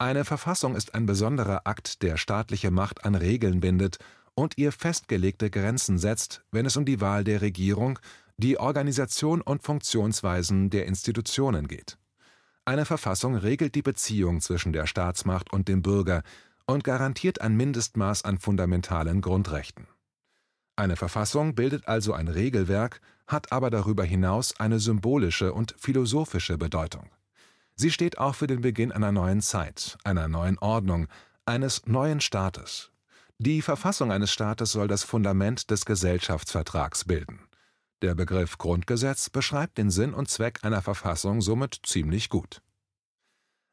Eine 0.00 0.24
Verfassung 0.24 0.76
ist 0.76 0.94
ein 0.94 1.04
besonderer 1.04 1.66
Akt, 1.66 2.00
der 2.00 2.16
staatliche 2.16 2.70
Macht 2.70 3.04
an 3.04 3.14
Regeln 3.14 3.60
bindet 3.60 3.98
und 4.34 4.56
ihr 4.56 4.72
festgelegte 4.72 5.50
Grenzen 5.50 5.98
setzt, 5.98 6.42
wenn 6.50 6.64
es 6.64 6.78
um 6.78 6.86
die 6.86 7.02
Wahl 7.02 7.22
der 7.22 7.42
Regierung, 7.42 7.98
die 8.38 8.58
Organisation 8.58 9.42
und 9.42 9.62
Funktionsweisen 9.62 10.70
der 10.70 10.86
Institutionen 10.86 11.68
geht. 11.68 11.98
Eine 12.64 12.86
Verfassung 12.86 13.34
regelt 13.34 13.74
die 13.74 13.82
Beziehung 13.82 14.40
zwischen 14.40 14.72
der 14.72 14.86
Staatsmacht 14.86 15.52
und 15.52 15.68
dem 15.68 15.82
Bürger 15.82 16.22
und 16.66 16.82
garantiert 16.82 17.42
ein 17.42 17.54
Mindestmaß 17.54 18.24
an 18.24 18.38
fundamentalen 18.38 19.20
Grundrechten. 19.20 19.86
Eine 20.76 20.96
Verfassung 20.96 21.54
bildet 21.54 21.88
also 21.88 22.14
ein 22.14 22.28
Regelwerk, 22.28 23.02
hat 23.26 23.52
aber 23.52 23.68
darüber 23.68 24.04
hinaus 24.04 24.58
eine 24.60 24.78
symbolische 24.80 25.52
und 25.52 25.74
philosophische 25.78 26.56
Bedeutung. 26.56 27.10
Sie 27.80 27.90
steht 27.90 28.18
auch 28.18 28.34
für 28.34 28.46
den 28.46 28.60
Beginn 28.60 28.92
einer 28.92 29.10
neuen 29.10 29.40
Zeit, 29.40 29.96
einer 30.04 30.28
neuen 30.28 30.58
Ordnung, 30.58 31.08
eines 31.46 31.86
neuen 31.86 32.20
Staates. 32.20 32.90
Die 33.38 33.62
Verfassung 33.62 34.12
eines 34.12 34.30
Staates 34.30 34.72
soll 34.72 34.86
das 34.86 35.02
Fundament 35.02 35.70
des 35.70 35.86
Gesellschaftsvertrags 35.86 37.06
bilden. 37.06 37.40
Der 38.02 38.14
Begriff 38.14 38.58
Grundgesetz 38.58 39.30
beschreibt 39.30 39.78
den 39.78 39.88
Sinn 39.88 40.12
und 40.12 40.28
Zweck 40.28 40.58
einer 40.62 40.82
Verfassung 40.82 41.40
somit 41.40 41.80
ziemlich 41.86 42.28
gut. 42.28 42.60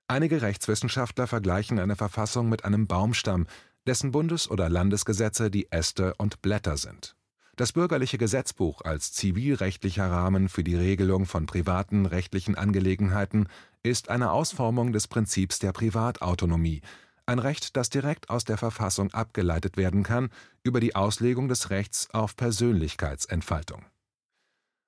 Einige 0.08 0.42
Rechtswissenschaftler 0.42 1.28
vergleichen 1.28 1.78
eine 1.78 1.98
Verfassung 1.98 2.48
mit 2.48 2.64
einem 2.64 2.88
Baumstamm, 2.88 3.46
dessen 3.88 4.14
Bundes- 4.14 4.50
oder 4.50 4.70
Landesgesetze 4.70 5.52
die 5.52 5.70
Äste 5.70 6.14
und 6.18 6.42
Blätter 6.42 6.78
sind. 6.78 7.16
Das 7.58 7.74
bürgerliche 7.74 8.18
Gesetzbuch 8.18 8.84
als 8.84 9.12
zivilrechtlicher 9.12 10.10
Rahmen 10.10 10.48
für 10.48 10.64
die 10.64 10.76
Regelung 10.76 11.26
von 11.26 11.46
privaten 11.46 12.06
rechtlichen 12.06 12.56
Angelegenheiten 12.56 13.50
ist 13.84 14.10
eine 14.10 14.32
Ausformung 14.32 14.94
des 14.94 15.10
Prinzips 15.10 15.60
der 15.60 15.74
Privatautonomie, 15.74 16.82
ein 17.26 17.40
Recht, 17.40 17.76
das 17.76 17.90
direkt 17.90 18.30
aus 18.30 18.46
der 18.46 18.58
Verfassung 18.58 19.12
abgeleitet 19.12 19.76
werden 19.76 20.04
kann 20.04 20.30
über 20.64 20.80
die 20.80 20.96
Auslegung 20.96 21.50
des 21.50 21.70
Rechts 21.70 22.08
auf 22.14 22.38
Persönlichkeitsentfaltung 22.38 23.84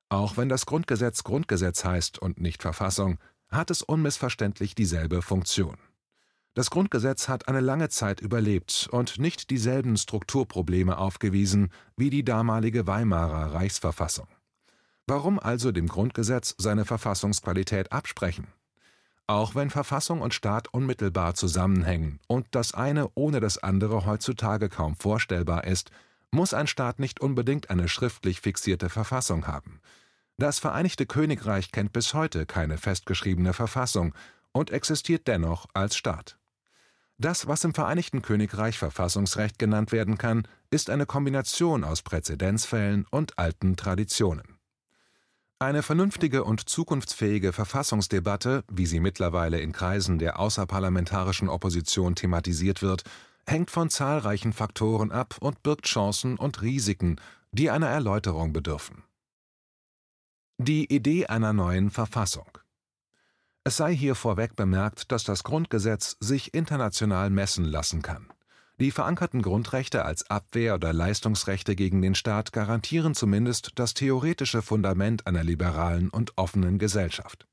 auch 0.10 0.38
wenn 0.38 0.50
das 0.50 0.66
Grundgesetz 0.66 1.24
Grundgesetz 1.24 1.86
heißt 1.86 2.20
und 2.20 2.42
nicht 2.42 2.64
Verfassung, 2.64 3.20
hat 3.50 3.72
es 3.72 3.82
unmissverständlich 3.84 4.76
dieselbe 4.76 5.22
Funktion. 5.22 5.78
Das 6.56 6.70
Grundgesetz 6.72 7.29
hat 7.29 7.48
eine 7.48 7.60
lange 7.60 7.89
Zeit 7.89 8.22
überlebt 8.22 8.89
und 8.91 9.20
nicht 9.20 9.50
dieselben 9.50 9.98
Strukturprobleme 9.98 10.98
aufgewiesen 10.98 11.72
wie 11.96 12.10
die 12.10 12.24
damalige 12.24 12.88
Weimarer 12.88 13.53
Reichsverfassung. 13.53 14.27
Warum 15.08 15.39
also 15.39 15.72
dem 15.72 15.88
Grundgesetz 15.88 16.56
seine 16.58 16.86
Verfassungsqualität 16.86 17.91
absprechen? 17.91 18.48
Auch 19.27 19.53
wenn 19.53 19.70
Verfassung 19.70 20.22
und 20.22 20.34
Staat 20.34 20.74
unmittelbar 20.74 21.36
zusammenhängen 21.36 22.20
und 22.27 22.48
das 22.51 22.74
eine 22.74 23.10
ohne 23.13 23.39
das 23.39 23.60
andere 23.60 24.06
heutzutage 24.06 24.70
kaum 24.70 24.96
vorstellbar 24.96 25.65
ist, 25.65 25.91
muss 26.32 26.53
ein 26.53 26.68
Staat 26.68 27.00
nicht 27.00 27.22
unbedingt 27.22 27.70
eine 27.70 27.88
schriftlich 27.88 28.41
fixierte 28.41 28.89
Verfassung 28.89 29.48
haben. 29.48 29.82
Das 30.38 30.58
Vereinigte 30.58 31.06
Königreich 31.06 31.72
kennt 31.72 31.91
bis 31.91 32.13
heute 32.13 32.46
keine 32.46 32.77
festgeschriebene 32.77 33.53
Verfassung 33.53 34.13
und 34.51 34.72
existiert 34.72 35.27
dennoch 35.27 35.68
als 35.74 35.96
Staat. 35.96 36.38
Das, 37.18 37.48
was 37.48 37.65
im 37.65 37.74
Vereinigten 37.74 38.22
Königreich 38.22 38.77
Verfassungsrecht 38.77 39.60
genannt 39.60 39.91
werden 39.91 40.18
kann, 40.18 40.48
ist 40.72 40.89
eine 40.89 41.06
Kombination 41.06 41.84
aus 41.84 42.01
Präzedenzfällen 42.01 43.06
und 43.12 43.38
alten 43.38 43.75
Traditionen. 43.75 44.58
Eine 45.60 45.84
vernünftige 45.84 46.46
und 46.46 46.70
zukunftsfähige 46.70 47.51
Verfassungsdebatte, 47.51 48.63
wie 48.72 48.86
sie 48.86 49.01
mittlerweile 49.01 49.60
in 49.60 49.74
Kreisen 49.74 50.18
der 50.18 50.39
außerparlamentarischen 50.39 51.50
Opposition 51.50 52.15
thematisiert 52.15 52.82
wird, 52.82 53.03
hängt 53.46 53.70
von 53.70 53.89
zahlreichen 53.89 54.53
Faktoren 54.53 55.12
ab 55.12 55.36
und 55.41 55.62
birgt 55.62 55.88
Chancen 55.88 56.38
und 56.38 56.62
Risiken, 56.62 57.18
die 57.51 57.70
einer 57.70 57.89
Erläuterung 57.89 58.53
bedürfen. 58.53 59.03
Die 60.58 60.94
Idee 60.94 61.25
einer 61.25 61.51
neuen 61.51 61.89
Verfassung 61.89 62.59
Es 63.70 63.78
sei 63.78 63.96
hier 63.96 64.16
vorweg 64.16 64.56
bemerkt, 64.56 65.12
dass 65.12 65.24
das 65.24 65.44
Grundgesetz 65.44 66.18
sich 66.20 66.56
international 66.56 67.30
messen 67.30 67.66
lassen 67.66 68.02
kann. 68.02 68.26
Die 68.80 68.90
verankerten 68.90 69.44
Grundrechte 69.44 70.06
als 70.06 70.28
Abwehr- 70.28 70.74
oder 70.74 70.92
Leistungsrechte 70.92 71.76
gegen 71.76 72.02
den 72.02 72.16
Staat 72.16 72.52
garantieren 72.52 73.14
zumindest 73.14 73.74
das 73.76 73.94
theoretische 73.94 74.64
Fundament 74.64 75.28
einer 75.28 75.44
liberalen 75.44 76.10
und 76.10 76.36
offenen 76.36 76.80
Gesellschaft. 76.80 77.46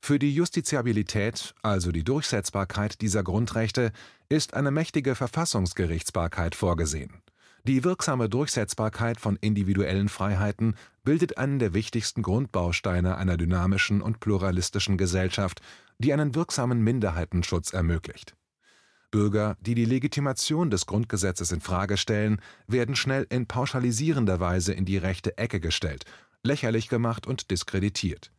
Für 0.00 0.18
die 0.18 0.34
Justiziabilität, 0.34 1.54
also 1.60 1.92
die 1.92 2.02
Durchsetzbarkeit 2.02 3.02
dieser 3.02 3.22
Grundrechte, 3.22 3.92
ist 4.30 4.54
eine 4.54 4.70
mächtige 4.70 5.14
Verfassungsgerichtsbarkeit 5.14 6.54
vorgesehen. 6.54 7.21
Die 7.64 7.84
wirksame 7.84 8.28
Durchsetzbarkeit 8.28 9.20
von 9.20 9.36
individuellen 9.36 10.08
Freiheiten 10.08 10.74
bildet 11.04 11.38
einen 11.38 11.60
der 11.60 11.74
wichtigsten 11.74 12.22
Grundbausteine 12.22 13.16
einer 13.16 13.36
dynamischen 13.36 14.02
und 14.02 14.18
pluralistischen 14.18 14.98
Gesellschaft, 14.98 15.60
die 15.98 16.12
einen 16.12 16.34
wirksamen 16.34 16.82
Minderheitenschutz 16.82 17.72
ermöglicht. 17.72 18.34
Bürger, 19.12 19.56
die 19.60 19.76
die 19.76 19.84
Legitimation 19.84 20.70
des 20.70 20.86
Grundgesetzes 20.86 21.52
in 21.52 21.60
Frage 21.60 21.96
stellen, 21.96 22.40
werden 22.66 22.96
schnell 22.96 23.26
in 23.28 23.46
pauschalisierender 23.46 24.40
Weise 24.40 24.72
in 24.72 24.84
die 24.84 24.96
rechte 24.96 25.38
Ecke 25.38 25.60
gestellt, 25.60 26.04
lächerlich 26.42 26.88
gemacht 26.88 27.26
und 27.26 27.50
diskreditiert. 27.50 28.32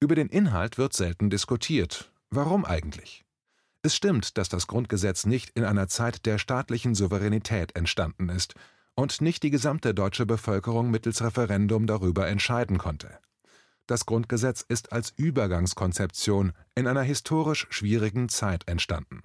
Über 0.00 0.14
den 0.14 0.28
Inhalt 0.28 0.78
wird 0.78 0.94
selten 0.94 1.28
diskutiert. 1.28 2.10
Warum 2.30 2.64
eigentlich? 2.64 3.24
Es 3.84 3.96
stimmt, 3.96 4.38
dass 4.38 4.48
das 4.48 4.68
Grundgesetz 4.68 5.26
nicht 5.26 5.50
in 5.50 5.64
einer 5.64 5.88
Zeit 5.88 6.24
der 6.24 6.38
staatlichen 6.38 6.94
Souveränität 6.94 7.74
entstanden 7.74 8.28
ist 8.28 8.54
und 8.94 9.20
nicht 9.20 9.42
die 9.42 9.50
gesamte 9.50 9.92
deutsche 9.92 10.24
Bevölkerung 10.24 10.90
mittels 10.90 11.22
Referendum 11.22 11.88
darüber 11.88 12.28
entscheiden 12.28 12.78
konnte. 12.78 13.18
Das 13.88 14.06
Grundgesetz 14.06 14.64
ist 14.68 14.92
als 14.92 15.12
Übergangskonzeption 15.16 16.52
in 16.76 16.86
einer 16.86 17.02
historisch 17.02 17.66
schwierigen 17.70 18.28
Zeit 18.28 18.68
entstanden. 18.68 19.22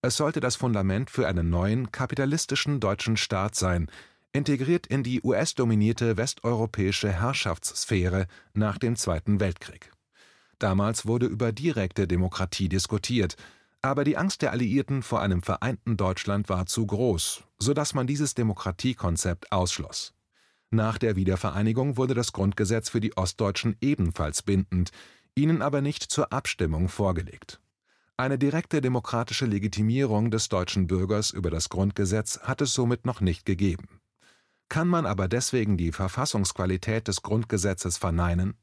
Es 0.00 0.16
sollte 0.16 0.40
das 0.40 0.56
Fundament 0.56 1.10
für 1.10 1.28
einen 1.28 1.50
neuen 1.50 1.92
kapitalistischen 1.92 2.80
deutschen 2.80 3.18
Staat 3.18 3.54
sein, 3.54 3.90
integriert 4.32 4.86
in 4.86 5.02
die 5.02 5.22
US-dominierte 5.22 6.16
westeuropäische 6.16 7.12
Herrschaftssphäre 7.12 8.26
nach 8.54 8.78
dem 8.78 8.96
Zweiten 8.96 9.40
Weltkrieg. 9.40 9.92
Damals 10.58 11.06
wurde 11.06 11.26
über 11.26 11.52
direkte 11.52 12.08
Demokratie 12.08 12.68
diskutiert, 12.70 13.36
aber 13.84 14.04
die 14.04 14.16
Angst 14.16 14.40
der 14.40 14.52
Alliierten 14.52 15.02
vor 15.02 15.20
einem 15.20 15.42
vereinten 15.42 15.98
Deutschland 15.98 16.48
war 16.48 16.64
zu 16.64 16.86
groß, 16.86 17.44
so 17.58 17.74
dass 17.74 17.92
man 17.92 18.06
dieses 18.06 18.34
Demokratiekonzept 18.34 19.52
ausschloss. 19.52 20.14
Nach 20.70 20.96
der 20.96 21.16
Wiedervereinigung 21.16 21.98
wurde 21.98 22.14
das 22.14 22.32
Grundgesetz 22.32 22.88
für 22.88 23.00
die 23.00 23.14
Ostdeutschen 23.18 23.76
ebenfalls 23.82 24.42
bindend, 24.42 24.90
ihnen 25.34 25.60
aber 25.60 25.82
nicht 25.82 26.02
zur 26.02 26.32
Abstimmung 26.32 26.88
vorgelegt. 26.88 27.60
Eine 28.16 28.38
direkte 28.38 28.80
demokratische 28.80 29.44
Legitimierung 29.44 30.30
des 30.30 30.48
deutschen 30.48 30.86
Bürgers 30.86 31.30
über 31.30 31.50
das 31.50 31.68
Grundgesetz 31.68 32.40
hat 32.40 32.62
es 32.62 32.72
somit 32.72 33.04
noch 33.04 33.20
nicht 33.20 33.44
gegeben. 33.44 34.00
Kann 34.70 34.88
man 34.88 35.04
aber 35.04 35.28
deswegen 35.28 35.76
die 35.76 35.92
Verfassungsqualität 35.92 37.06
des 37.06 37.20
Grundgesetzes 37.20 37.98
verneinen? 37.98 38.54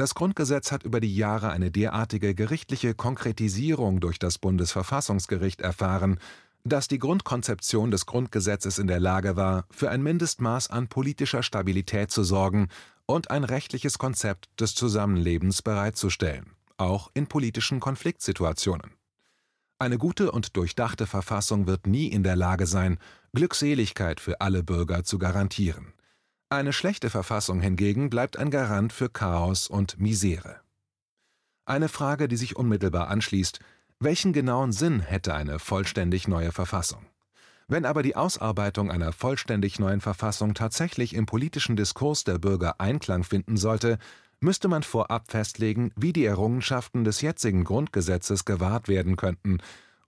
Das 0.00 0.14
Grundgesetz 0.14 0.72
hat 0.72 0.82
über 0.82 0.98
die 0.98 1.14
Jahre 1.14 1.50
eine 1.50 1.70
derartige 1.70 2.34
gerichtliche 2.34 2.94
Konkretisierung 2.94 4.00
durch 4.00 4.18
das 4.18 4.38
Bundesverfassungsgericht 4.38 5.60
erfahren, 5.60 6.18
dass 6.64 6.88
die 6.88 6.98
Grundkonzeption 6.98 7.90
des 7.90 8.06
Grundgesetzes 8.06 8.78
in 8.78 8.86
der 8.86 8.98
Lage 8.98 9.36
war, 9.36 9.66
für 9.70 9.90
ein 9.90 10.02
Mindestmaß 10.02 10.70
an 10.70 10.88
politischer 10.88 11.42
Stabilität 11.42 12.10
zu 12.10 12.24
sorgen 12.24 12.68
und 13.04 13.30
ein 13.30 13.44
rechtliches 13.44 13.98
Konzept 13.98 14.48
des 14.58 14.74
Zusammenlebens 14.74 15.60
bereitzustellen, 15.60 16.52
auch 16.78 17.10
in 17.12 17.26
politischen 17.26 17.78
Konfliktsituationen. 17.78 18.92
Eine 19.78 19.98
gute 19.98 20.32
und 20.32 20.56
durchdachte 20.56 21.06
Verfassung 21.06 21.66
wird 21.66 21.86
nie 21.86 22.06
in 22.06 22.22
der 22.22 22.36
Lage 22.36 22.66
sein, 22.66 22.96
Glückseligkeit 23.34 24.18
für 24.18 24.40
alle 24.40 24.62
Bürger 24.62 25.04
zu 25.04 25.18
garantieren. 25.18 25.92
Eine 26.52 26.72
schlechte 26.72 27.10
Verfassung 27.10 27.60
hingegen 27.60 28.10
bleibt 28.10 28.36
ein 28.36 28.50
Garant 28.50 28.92
für 28.92 29.08
Chaos 29.08 29.68
und 29.68 30.00
Misere. 30.00 30.60
Eine 31.64 31.88
Frage, 31.88 32.26
die 32.26 32.36
sich 32.36 32.56
unmittelbar 32.56 33.08
anschließt, 33.08 33.60
Welchen 34.02 34.32
genauen 34.32 34.72
Sinn 34.72 35.00
hätte 35.00 35.34
eine 35.34 35.58
vollständig 35.58 36.26
neue 36.26 36.52
Verfassung? 36.52 37.04
Wenn 37.68 37.84
aber 37.84 38.02
die 38.02 38.16
Ausarbeitung 38.16 38.90
einer 38.90 39.12
vollständig 39.12 39.78
neuen 39.78 40.00
Verfassung 40.00 40.54
tatsächlich 40.54 41.14
im 41.14 41.26
politischen 41.26 41.76
Diskurs 41.76 42.24
der 42.24 42.38
Bürger 42.38 42.80
Einklang 42.80 43.24
finden 43.24 43.58
sollte, 43.58 43.98
müsste 44.40 44.68
man 44.68 44.82
vorab 44.82 45.30
festlegen, 45.30 45.92
wie 45.96 46.14
die 46.14 46.24
Errungenschaften 46.24 47.04
des 47.04 47.20
jetzigen 47.20 47.62
Grundgesetzes 47.62 48.46
gewahrt 48.46 48.88
werden 48.88 49.16
könnten 49.16 49.58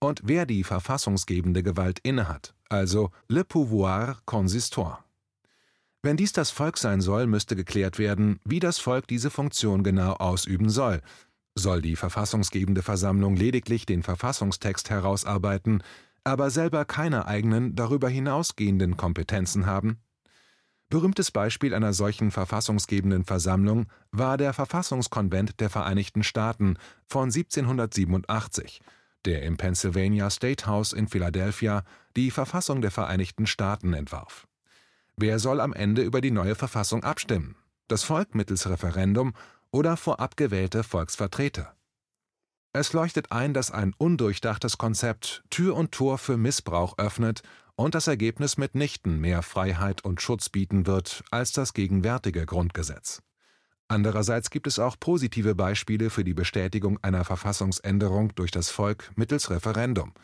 und 0.01 0.23
wer 0.25 0.47
die 0.47 0.65
verfassungsgebende 0.65 1.63
Gewalt 1.63 1.99
innehat, 2.03 2.55
also 2.71 3.11
le 3.29 3.45
pouvoir 3.45 4.23
consistoire. 4.25 5.05
Wenn 6.05 6.17
dies 6.17 6.33
das 6.33 6.51
Volk 6.51 6.79
sein 6.79 7.01
soll, 7.01 7.29
müsste 7.29 7.55
geklärt 7.55 7.99
werden, 7.99 8.41
wie 8.45 8.59
das 8.59 8.81
Volk 8.81 9.07
diese 9.07 9.31
Funktion 9.31 9.85
genau 9.85 10.15
ausüben 10.15 10.69
soll. 10.69 11.01
Soll 11.55 11.81
die 11.81 11.95
verfassungsgebende 11.95 12.83
Versammlung 12.83 13.37
lediglich 13.37 13.87
den 13.87 14.03
Verfassungstext 14.03 14.91
herausarbeiten, 14.91 15.85
aber 16.25 16.51
selber 16.51 16.85
keine 16.85 17.27
eigenen 17.27 17.77
darüber 17.77 18.09
hinausgehenden 18.09 18.97
Kompetenzen 18.97 19.67
haben? 19.67 19.99
Berühmtes 20.89 21.31
Beispiel 21.31 21.73
einer 21.73 21.93
solchen 21.93 22.33
verfassungsgebenden 22.33 23.25
Versammlung 23.25 23.87
war 24.11 24.37
der 24.37 24.53
Verfassungskonvent 24.53 25.61
der 25.61 25.71
Vereinigten 25.71 26.25
Staaten 26.25 26.79
von 27.07 27.31
1787, 27.31 28.83
der 29.25 29.43
im 29.43 29.57
Pennsylvania 29.57 30.31
State 30.31 30.67
House 30.67 30.93
in 30.93 31.07
Philadelphia 31.07 31.85
die 32.17 32.31
Verfassung 32.33 32.83
der 32.83 32.91
Vereinigten 32.91 33.47
Staaten 33.47 33.95
entwarf. 33.95 34.49
Wer 35.17 35.39
soll 35.39 35.61
am 35.61 35.73
Ende 35.73 36.03
über 36.03 36.21
die 36.21 36.31
neue 36.31 36.55
Verfassung 36.55 37.05
abstimmen? 37.05 37.57
Das 37.89 38.05
Volk 38.05 38.35
mittels 38.35 38.69
Referendum 38.69 39.35
oder 39.71 39.97
vorab 39.97 40.37
gewählte 40.37 40.83
Volksvertreter? 40.83 41.75
Es 42.73 42.95
leuchtet 42.95 43.33
ein, 43.33 43.53
dass 43.53 43.71
ein 43.71 43.95
undurchdachtes 43.99 44.79
Konzept 44.79 45.45
Tür 45.51 45.77
und 45.77 45.93
Tor 45.93 46.17
für 46.17 46.39
Missbrauch 46.39 46.97
öffnet 46.97 47.43
und 47.75 47.95
das 47.95 48.07
Ergebnis 48.07 48.57
mitnichten 48.57 49.21
mehr 49.21 49.43
Freiheit 49.43 50.05
und 50.05 50.23
Schutz 50.23 50.49
bieten 50.49 50.87
wird 50.87 51.23
als 51.31 51.53
das 51.53 51.75
gegenwärtige 51.75 52.47
Grundgesetz. 52.47 53.23
Andererseits 53.89 54.49
gibt 54.49 54.67
es 54.67 54.79
auch 54.79 54.97
positive 54.99 55.55
Beispiele 55.55 56.09
für 56.09 56.25
die 56.25 56.33
Bestätigung 56.33 56.99
einer 57.03 57.25
Verfassungsänderung 57.25 58.35
durch 58.35 58.51
das 58.51 58.71
Volk 58.71 59.11
mittels 59.17 59.51
Referendum. 59.51 60.15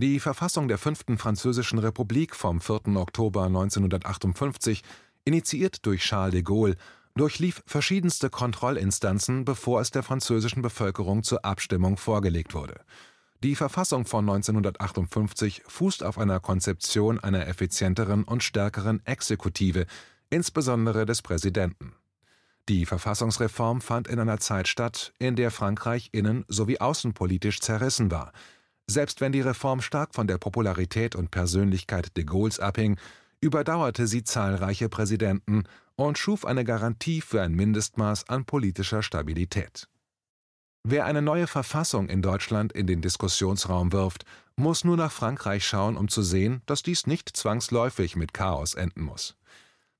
Die 0.00 0.20
Verfassung 0.20 0.68
der 0.68 0.78
Fünften 0.78 1.18
Französischen 1.18 1.80
Republik 1.80 2.36
vom 2.36 2.60
4. 2.60 2.94
Oktober 2.94 3.46
1958, 3.46 4.84
initiiert 5.24 5.84
durch 5.86 6.02
Charles 6.02 6.34
de 6.34 6.42
Gaulle, 6.42 6.76
durchlief 7.16 7.64
verschiedenste 7.66 8.30
Kontrollinstanzen, 8.30 9.44
bevor 9.44 9.80
es 9.80 9.90
der 9.90 10.04
französischen 10.04 10.62
Bevölkerung 10.62 11.24
zur 11.24 11.44
Abstimmung 11.44 11.96
vorgelegt 11.96 12.54
wurde. 12.54 12.80
Die 13.42 13.56
Verfassung 13.56 14.06
von 14.06 14.20
1958 14.20 15.64
fußt 15.66 16.04
auf 16.04 16.16
einer 16.16 16.38
Konzeption 16.38 17.18
einer 17.18 17.48
effizienteren 17.48 18.22
und 18.22 18.44
stärkeren 18.44 19.04
Exekutive, 19.04 19.86
insbesondere 20.30 21.06
des 21.06 21.22
Präsidenten. 21.22 21.92
Die 22.68 22.86
Verfassungsreform 22.86 23.80
fand 23.80 24.06
in 24.06 24.20
einer 24.20 24.38
Zeit 24.38 24.68
statt, 24.68 25.12
in 25.18 25.34
der 25.34 25.50
Frankreich 25.50 26.10
innen- 26.12 26.44
sowie 26.46 26.78
außenpolitisch 26.78 27.58
zerrissen 27.58 28.12
war. 28.12 28.32
Selbst 28.90 29.20
wenn 29.20 29.32
die 29.32 29.42
Reform 29.42 29.82
stark 29.82 30.14
von 30.14 30.26
der 30.26 30.38
Popularität 30.38 31.14
und 31.14 31.30
Persönlichkeit 31.30 32.16
de 32.16 32.24
Gaulles 32.24 32.58
abhing, 32.58 32.98
überdauerte 33.40 34.06
sie 34.06 34.24
zahlreiche 34.24 34.88
Präsidenten 34.88 35.64
und 35.94 36.16
schuf 36.16 36.44
eine 36.44 36.64
Garantie 36.64 37.20
für 37.20 37.42
ein 37.42 37.52
Mindestmaß 37.52 38.28
an 38.28 38.46
politischer 38.46 39.02
Stabilität. 39.02 39.88
Wer 40.84 41.04
eine 41.04 41.20
neue 41.20 41.46
Verfassung 41.46 42.08
in 42.08 42.22
Deutschland 42.22 42.72
in 42.72 42.86
den 42.86 43.02
Diskussionsraum 43.02 43.92
wirft, 43.92 44.24
muss 44.56 44.84
nur 44.84 44.96
nach 44.96 45.12
Frankreich 45.12 45.66
schauen, 45.66 45.96
um 45.96 46.08
zu 46.08 46.22
sehen, 46.22 46.62
dass 46.66 46.82
dies 46.82 47.06
nicht 47.06 47.36
zwangsläufig 47.36 48.16
mit 48.16 48.32
Chaos 48.32 48.74
enden 48.74 49.02
muss. 49.02 49.36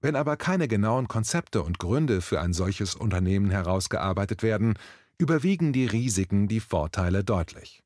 Wenn 0.00 0.16
aber 0.16 0.36
keine 0.36 0.66
genauen 0.66 1.08
Konzepte 1.08 1.62
und 1.62 1.78
Gründe 1.78 2.22
für 2.22 2.40
ein 2.40 2.54
solches 2.54 2.94
Unternehmen 2.94 3.50
herausgearbeitet 3.50 4.42
werden, 4.42 4.78
überwiegen 5.18 5.72
die 5.72 5.86
Risiken 5.86 6.48
die 6.48 6.60
Vorteile 6.60 7.24
deutlich. 7.24 7.82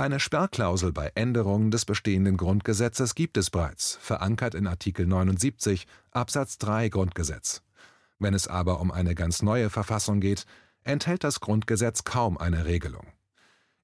Eine 0.00 0.18
Sperrklausel 0.18 0.92
bei 0.94 1.12
Änderungen 1.14 1.70
des 1.70 1.84
bestehenden 1.84 2.38
Grundgesetzes 2.38 3.14
gibt 3.14 3.36
es 3.36 3.50
bereits, 3.50 3.98
verankert 4.00 4.54
in 4.54 4.66
Artikel 4.66 5.06
79 5.06 5.86
Absatz 6.10 6.56
3 6.56 6.88
Grundgesetz. 6.88 7.60
Wenn 8.18 8.32
es 8.32 8.48
aber 8.48 8.80
um 8.80 8.90
eine 8.90 9.14
ganz 9.14 9.42
neue 9.42 9.68
Verfassung 9.68 10.20
geht, 10.20 10.46
enthält 10.84 11.22
das 11.22 11.40
Grundgesetz 11.40 12.04
kaum 12.04 12.38
eine 12.38 12.64
Regelung. 12.64 13.08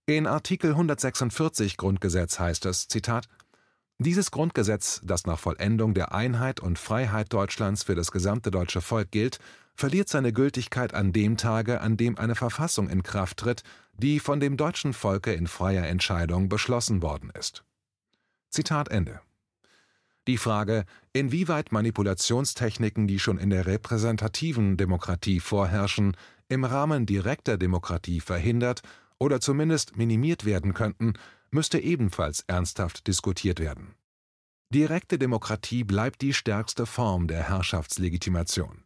In 0.07 0.27
Artikel 0.27 0.71
146 0.71 1.77
Grundgesetz 1.77 2.39
heißt 2.39 2.65
es, 2.65 2.89
Zitat, 2.89 3.27
dieses 3.99 4.31
Grundgesetz, 4.31 5.03
das 5.05 5.27
nach 5.27 5.39
Vollendung 5.39 5.93
der 5.93 6.15
Einheit 6.15 6.61
und 6.61 6.79
Freiheit 6.79 7.31
Deutschlands 7.31 7.83
für 7.83 7.95
das 7.95 8.11
gesamte 8.11 8.51
deutsche 8.51 8.81
Volk 8.81 9.11
gilt, 9.11 9.39
verliert 9.75 10.09
seine 10.09 10.33
Gültigkeit 10.33 10.95
an 10.95 11.13
dem 11.13 11.37
Tage, 11.37 11.83
an 11.83 11.99
dem 11.99 12.17
eine 12.17 12.37
Verfassung 12.37 12.89
in 12.89 13.03
Kraft 13.03 13.37
tritt, 13.37 13.65
die 13.99 14.21
von 14.21 14.41
dem 14.41 14.57
deutschen 14.57 14.93
Volke 14.93 15.33
in 15.33 15.47
freier 15.47 15.87
Entscheidung 15.87 16.49
beschlossen 16.49 17.03
worden 17.03 17.31
ist. 17.31 17.65
Zitat 18.51 18.89
Ende. 18.89 19.21
Die 20.27 20.39
Frage, 20.39 20.85
inwieweit 21.13 21.71
Manipulationstechniken, 21.71 23.07
die 23.07 23.19
schon 23.19 23.39
in 23.39 23.51
der 23.51 23.67
repräsentativen 23.67 24.77
Demokratie 24.77 25.41
vorherrschen, 25.41 26.17
im 26.49 26.65
Rahmen 26.65 27.07
direkter 27.07 27.59
Demokratie 27.59 28.21
verhindert 28.21 28.83
oder 29.19 29.41
zumindest 29.41 29.97
minimiert 29.97 30.45
werden 30.45 30.75
könnten, 30.75 31.15
müsste 31.51 31.79
ebenfalls 31.79 32.45
ernsthaft 32.47 33.07
diskutiert 33.07 33.61
werden. 33.61 33.95
Direkte 34.75 35.17
Demokratie 35.17 35.85
bleibt 35.85 36.23
die 36.23 36.35
stärkste 36.35 36.87
Form 36.87 37.29
der 37.29 37.49
Herrschaftslegitimation. 37.49 38.83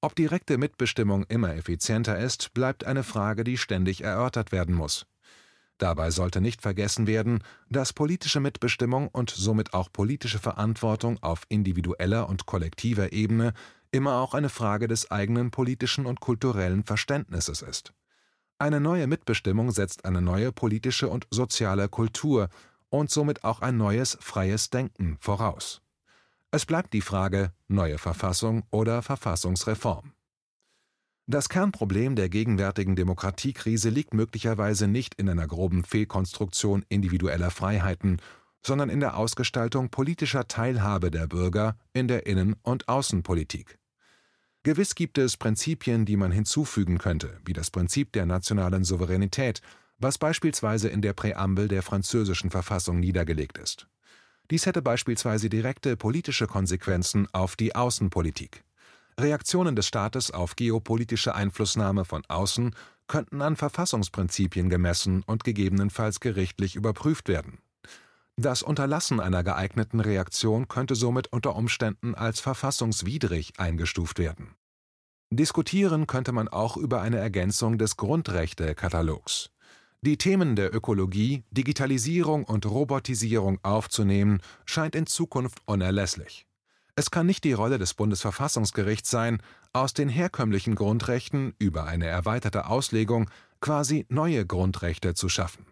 Ob 0.00 0.14
direkte 0.14 0.58
Mitbestimmung 0.58 1.24
immer 1.24 1.54
effizienter 1.54 2.18
ist, 2.18 2.52
bleibt 2.54 2.84
eine 2.84 3.02
Frage, 3.02 3.44
die 3.44 3.58
ständig 3.58 4.02
erörtert 4.02 4.52
werden 4.52 4.74
muss. 4.74 5.06
Dabei 5.78 6.10
sollte 6.10 6.40
nicht 6.40 6.62
vergessen 6.62 7.06
werden, 7.06 7.42
dass 7.68 7.92
politische 7.92 8.40
Mitbestimmung 8.40 9.08
und 9.08 9.30
somit 9.30 9.74
auch 9.74 9.92
politische 9.92 10.38
Verantwortung 10.38 11.22
auf 11.22 11.42
individueller 11.48 12.28
und 12.28 12.46
kollektiver 12.46 13.12
Ebene 13.12 13.52
immer 13.90 14.20
auch 14.20 14.34
eine 14.34 14.48
Frage 14.48 14.88
des 14.88 15.10
eigenen 15.10 15.50
politischen 15.50 16.06
und 16.06 16.20
kulturellen 16.20 16.84
Verständnisses 16.84 17.62
ist. 17.62 17.92
Eine 18.58 18.80
neue 18.80 19.06
Mitbestimmung 19.06 19.70
setzt 19.70 20.06
eine 20.06 20.22
neue 20.22 20.50
politische 20.50 21.08
und 21.08 21.26
soziale 21.30 21.88
Kultur 21.88 22.48
und 22.88 23.10
somit 23.10 23.44
auch 23.44 23.60
ein 23.60 23.76
neues 23.76 24.16
freies 24.20 24.70
Denken 24.70 25.18
voraus. 25.20 25.82
Es 26.50 26.64
bleibt 26.64 26.92
die 26.92 27.00
Frage 27.00 27.52
neue 27.68 27.98
Verfassung 27.98 28.64
oder 28.70 29.02
Verfassungsreform. 29.02 30.12
Das 31.28 31.48
Kernproblem 31.48 32.14
der 32.14 32.28
gegenwärtigen 32.28 32.94
Demokratiekrise 32.94 33.90
liegt 33.90 34.14
möglicherweise 34.14 34.86
nicht 34.86 35.16
in 35.16 35.28
einer 35.28 35.48
groben 35.48 35.82
Fehlkonstruktion 35.82 36.84
individueller 36.88 37.50
Freiheiten, 37.50 38.22
sondern 38.64 38.90
in 38.90 39.00
der 39.00 39.16
Ausgestaltung 39.16 39.90
politischer 39.90 40.46
Teilhabe 40.46 41.10
der 41.10 41.26
Bürger 41.26 41.76
in 41.92 42.06
der 42.06 42.26
Innen- 42.26 42.56
und 42.62 42.88
Außenpolitik. 42.88 43.78
Gewiss 44.62 44.94
gibt 44.94 45.18
es 45.18 45.36
Prinzipien, 45.36 46.04
die 46.04 46.16
man 46.16 46.30
hinzufügen 46.30 46.98
könnte, 46.98 47.40
wie 47.44 47.52
das 47.52 47.70
Prinzip 47.70 48.12
der 48.12 48.26
nationalen 48.26 48.84
Souveränität, 48.84 49.62
was 49.98 50.18
beispielsweise 50.18 50.88
in 50.88 51.02
der 51.02 51.12
Präambel 51.12 51.68
der 51.68 51.82
französischen 51.82 52.50
Verfassung 52.50 53.00
niedergelegt 53.00 53.58
ist. 53.58 53.88
Dies 54.50 54.66
hätte 54.66 54.82
beispielsweise 54.82 55.48
direkte 55.48 55.96
politische 55.96 56.46
Konsequenzen 56.46 57.26
auf 57.32 57.56
die 57.56 57.74
Außenpolitik. 57.74 58.62
Reaktionen 59.18 59.74
des 59.74 59.86
Staates 59.86 60.30
auf 60.30 60.56
geopolitische 60.56 61.34
Einflussnahme 61.34 62.04
von 62.04 62.22
außen 62.28 62.74
könnten 63.06 63.40
an 63.42 63.56
Verfassungsprinzipien 63.56 64.68
gemessen 64.68 65.22
und 65.26 65.44
gegebenenfalls 65.44 66.20
gerichtlich 66.20 66.76
überprüft 66.76 67.28
werden. 67.28 67.58
Das 68.36 68.62
Unterlassen 68.62 69.18
einer 69.18 69.42
geeigneten 69.42 70.00
Reaktion 70.00 70.68
könnte 70.68 70.94
somit 70.94 71.32
unter 71.32 71.56
Umständen 71.56 72.14
als 72.14 72.40
verfassungswidrig 72.40 73.54
eingestuft 73.58 74.18
werden. 74.18 74.54
Diskutieren 75.30 76.06
könnte 76.06 76.32
man 76.32 76.46
auch 76.46 76.76
über 76.76 77.00
eine 77.00 77.16
Ergänzung 77.16 77.78
des 77.78 77.96
Grundrechte-Katalogs. 77.96 79.50
Die 80.02 80.18
Themen 80.18 80.56
der 80.56 80.74
Ökologie, 80.74 81.42
Digitalisierung 81.50 82.44
und 82.44 82.66
Robotisierung 82.66 83.58
aufzunehmen, 83.62 84.40
scheint 84.64 84.94
in 84.94 85.06
Zukunft 85.06 85.58
unerlässlich. 85.64 86.46
Es 86.94 87.10
kann 87.10 87.26
nicht 87.26 87.44
die 87.44 87.52
Rolle 87.52 87.78
des 87.78 87.94
Bundesverfassungsgerichts 87.94 89.10
sein, 89.10 89.42
aus 89.72 89.92
den 89.92 90.08
herkömmlichen 90.08 90.74
Grundrechten 90.74 91.54
über 91.58 91.84
eine 91.84 92.06
erweiterte 92.06 92.66
Auslegung 92.68 93.28
quasi 93.60 94.06
neue 94.08 94.46
Grundrechte 94.46 95.14
zu 95.14 95.28
schaffen. 95.28 95.66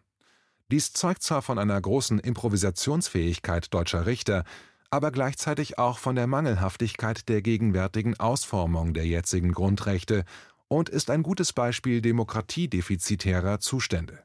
Dies 0.70 0.92
zeugt 0.92 1.22
zwar 1.22 1.42
von 1.42 1.58
einer 1.58 1.80
großen 1.80 2.18
Improvisationsfähigkeit 2.18 3.72
deutscher 3.72 4.06
Richter, 4.06 4.44
aber 4.90 5.10
gleichzeitig 5.10 5.78
auch 5.78 5.98
von 5.98 6.14
der 6.14 6.26
Mangelhaftigkeit 6.26 7.28
der 7.28 7.42
gegenwärtigen 7.42 8.18
Ausformung 8.20 8.94
der 8.94 9.06
jetzigen 9.06 9.52
Grundrechte 9.52 10.24
und 10.68 10.88
ist 10.88 11.10
ein 11.10 11.22
gutes 11.22 11.52
Beispiel 11.52 12.00
demokratiedefizitärer 12.00 13.60
Zustände 13.60 14.24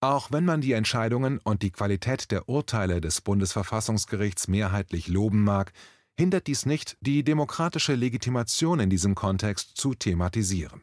Auch 0.00 0.32
wenn 0.32 0.44
man 0.44 0.60
die 0.60 0.72
Entscheidungen 0.72 1.38
und 1.38 1.62
die 1.62 1.70
Qualität 1.70 2.30
der 2.30 2.48
Urteile 2.48 3.00
des 3.00 3.20
Bundesverfassungsgerichts 3.20 4.48
mehrheitlich 4.48 5.08
loben 5.08 5.42
mag, 5.44 5.72
hindert 6.16 6.46
dies 6.46 6.66
nicht, 6.66 6.96
die 7.00 7.24
demokratische 7.24 7.94
Legitimation 7.94 8.80
in 8.80 8.90
diesem 8.90 9.14
Kontext 9.14 9.76
zu 9.76 9.94
thematisieren. 9.94 10.82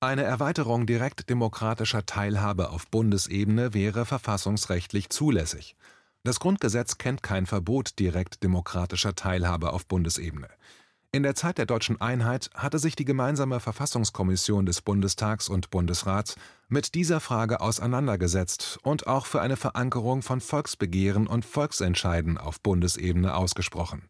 Eine 0.00 0.24
Erweiterung 0.24 0.86
direkt 0.86 1.30
demokratischer 1.30 2.04
Teilhabe 2.04 2.70
auf 2.70 2.86
Bundesebene 2.88 3.72
wäre 3.72 4.04
verfassungsrechtlich 4.04 5.08
zulässig. 5.08 5.74
Das 6.22 6.38
Grundgesetz 6.38 6.98
kennt 6.98 7.22
kein 7.22 7.46
Verbot 7.46 7.98
direkt 7.98 8.42
demokratischer 8.42 9.14
Teilhabe 9.14 9.72
auf 9.72 9.86
Bundesebene. 9.86 10.48
In 11.12 11.22
der 11.22 11.34
Zeit 11.34 11.56
der 11.56 11.66
deutschen 11.66 12.00
Einheit 12.00 12.50
hatte 12.54 12.78
sich 12.78 12.94
die 12.94 13.04
gemeinsame 13.04 13.60
Verfassungskommission 13.60 14.66
des 14.66 14.82
Bundestags 14.82 15.48
und 15.48 15.70
Bundesrats 15.70 16.36
mit 16.68 16.94
dieser 16.94 17.20
Frage 17.20 17.60
auseinandergesetzt 17.60 18.78
und 18.82 19.06
auch 19.06 19.24
für 19.24 19.40
eine 19.40 19.56
Verankerung 19.56 20.22
von 20.22 20.40
Volksbegehren 20.40 21.26
und 21.26 21.44
Volksentscheiden 21.44 22.38
auf 22.38 22.60
Bundesebene 22.60 23.34
ausgesprochen. 23.34 24.08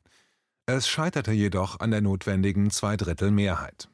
Es 0.66 0.88
scheiterte 0.88 1.30
jedoch 1.30 1.78
an 1.78 1.92
der 1.92 2.00
notwendigen 2.00 2.70
Zweidrittelmehrheit. 2.70 3.88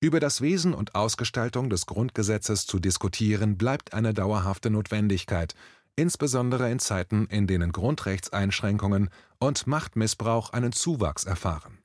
Über 0.00 0.20
das 0.20 0.42
Wesen 0.42 0.74
und 0.74 0.94
Ausgestaltung 0.94 1.70
des 1.70 1.86
Grundgesetzes 1.86 2.66
zu 2.66 2.78
diskutieren 2.78 3.56
bleibt 3.56 3.94
eine 3.94 4.12
dauerhafte 4.12 4.68
Notwendigkeit, 4.68 5.54
insbesondere 5.96 6.70
in 6.70 6.80
Zeiten, 6.80 7.26
in 7.28 7.46
denen 7.46 7.72
Grundrechtseinschränkungen 7.72 9.08
und 9.38 9.66
Machtmissbrauch 9.66 10.50
einen 10.50 10.72
Zuwachs 10.72 11.24
erfahren. 11.24 11.78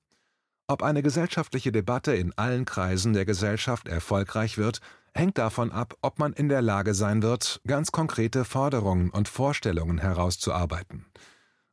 Ob 0.69 0.84
eine 0.84 1.01
gesellschaftliche 1.01 1.71
Debatte 1.71 2.13
in 2.13 2.32
allen 2.38 2.63
Kreisen 2.63 3.13
der 3.13 3.25
Gesellschaft 3.25 3.88
erfolgreich 3.88 4.60
wird, 4.60 4.82
hängt 5.15 5.39
davon 5.39 5.71
ab, 5.71 5.95
ob 6.03 6.19
man 6.19 6.32
in 6.32 6.47
der 6.47 6.62
Lage 6.62 6.93
sein 6.93 7.23
wird, 7.23 7.60
ganz 7.65 7.91
konkrete 7.91 8.45
Forderungen 8.45 9.10
und 9.10 9.27
Vorstellungen 9.27 9.97
herauszuarbeiten. 9.97 11.08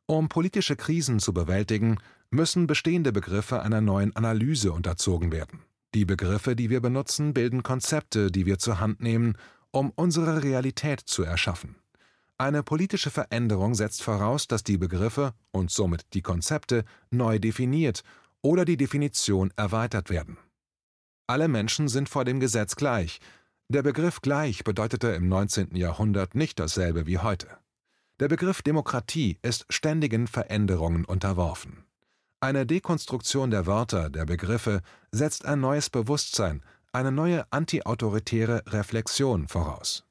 Um 0.07 0.29
politische 0.29 0.75
Krisen 0.75 1.19
zu 1.19 1.31
bewältigen, 1.31 1.99
müssen 2.31 2.65
bestehende 2.65 3.11
Begriffe 3.11 3.61
einer 3.61 3.81
neuen 3.81 4.15
Analyse 4.15 4.71
unterzogen 4.71 5.31
werden. 5.31 5.61
Die 5.93 6.05
Begriffe, 6.05 6.55
die 6.55 6.71
wir 6.71 6.81
benutzen, 6.81 7.35
bilden 7.35 7.61
Konzepte, 7.61 8.31
die 8.31 8.47
wir 8.47 8.57
zur 8.57 8.79
Hand 8.79 8.99
nehmen, 8.99 9.37
um 9.69 9.91
unsere 9.91 10.41
Realität 10.41 11.01
zu 11.01 11.21
erschaffen. 11.21 11.75
Eine 12.39 12.63
politische 12.63 13.11
Veränderung 13.11 13.75
setzt 13.75 14.01
voraus, 14.01 14.47
dass 14.47 14.63
die 14.63 14.79
Begriffe 14.79 15.33
und 15.51 15.69
somit 15.69 16.15
die 16.15 16.23
Konzepte 16.23 16.83
neu 17.11 17.37
definiert 17.37 18.01
oder 18.41 18.65
die 18.65 18.77
Definition 18.77 19.51
erweitert 19.55 20.09
werden. 20.09 20.37
Alle 21.27 21.47
Menschen 21.47 21.87
sind 21.89 22.09
vor 22.09 22.23
dem 22.23 22.39
Gesetz 22.39 22.75
gleich. 22.75 23.19
Der 23.69 23.83
Begriff 23.83 24.21
gleich 24.21 24.63
bedeutete 24.63 25.09
im 25.09 25.27
19. 25.27 25.75
Jahrhundert 25.75 26.35
nicht 26.35 26.59
dasselbe 26.59 27.05
wie 27.05 27.17
heute. 27.17 27.47
Der 28.19 28.29
Begriff 28.29 28.61
Demokratie 28.61 29.37
ist 29.41 29.65
ständigen 29.69 30.27
Veränderungen 30.27 31.05
unterworfen. 31.05 31.83
Eine 32.39 32.65
Dekonstruktion 32.65 33.51
der 33.51 33.65
Wörter, 33.65 34.09
der 34.09 34.25
Begriffe 34.25 34.81
setzt 35.11 35.45
ein 35.45 35.59
neues 35.59 35.89
Bewusstsein, 35.89 36.63
eine 36.93 37.11
neue 37.11 37.51
antiautoritäre 37.51 38.63
Reflexion 38.67 39.47
voraus. 39.47 40.05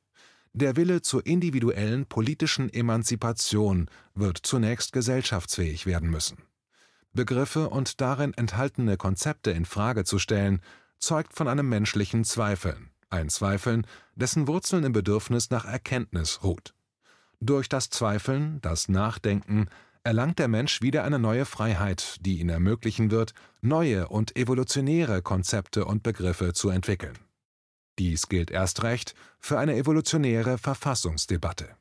Der 0.53 0.77
Wille 0.77 1.03
zur 1.03 1.25
individuellen 1.27 2.07
politischen 2.07 2.73
Emanzipation 2.73 3.91
wird 4.15 4.39
zunächst 4.43 4.93
gesellschaftsfähig 4.93 5.87
werden 5.87 6.11
müssen. 6.11 6.39
Begriffe 7.17 7.69
und 7.69 8.01
darin 8.01 8.33
enthaltene 8.35 8.97
Konzepte 8.97 9.51
in 9.51 9.65
Frage 9.65 10.05
zu 10.05 10.21
stellen, 10.21 10.61
zeugt 10.99 11.35
von 11.35 11.49
einem 11.49 11.69
menschlichen 11.69 12.23
Zweifeln, 12.25 12.91
ein 13.11 13.29
Zweifeln, 13.29 13.87
dessen 14.15 14.47
Wurzeln 14.47 14.85
im 14.85 14.93
Bedürfnis 14.93 15.51
nach 15.51 15.65
Erkenntnis 15.65 16.45
ruht. 16.45 16.75
Durch 17.41 17.69
das 17.69 17.91
Zweifeln, 17.91 18.61
das 18.63 18.89
Nachdenken, 18.89 19.69
erlangt 20.05 20.39
der 20.39 20.49
Mensch 20.49 20.83
wieder 20.83 21.03
eine 21.03 21.19
neue 21.19 21.45
Freiheit, 21.45 22.19
die 22.21 22.39
ihn 22.39 22.49
ermöglichen 22.49 23.11
wird, 23.11 23.35
neue 23.61 24.09
und 24.09 24.37
evolutionäre 24.37 25.21
Konzepte 25.21 25.85
und 25.85 26.05
Begriffe 26.05 26.53
zu 26.53 26.69
entwickeln. 26.69 27.19
Dies 27.99 28.29
gilt 28.29 28.51
erst 28.51 28.85
recht 28.85 29.15
für 29.41 29.59
eine 29.59 29.75
evolutionäre 29.75 30.59
Verfassungsdebatte. 30.59 31.77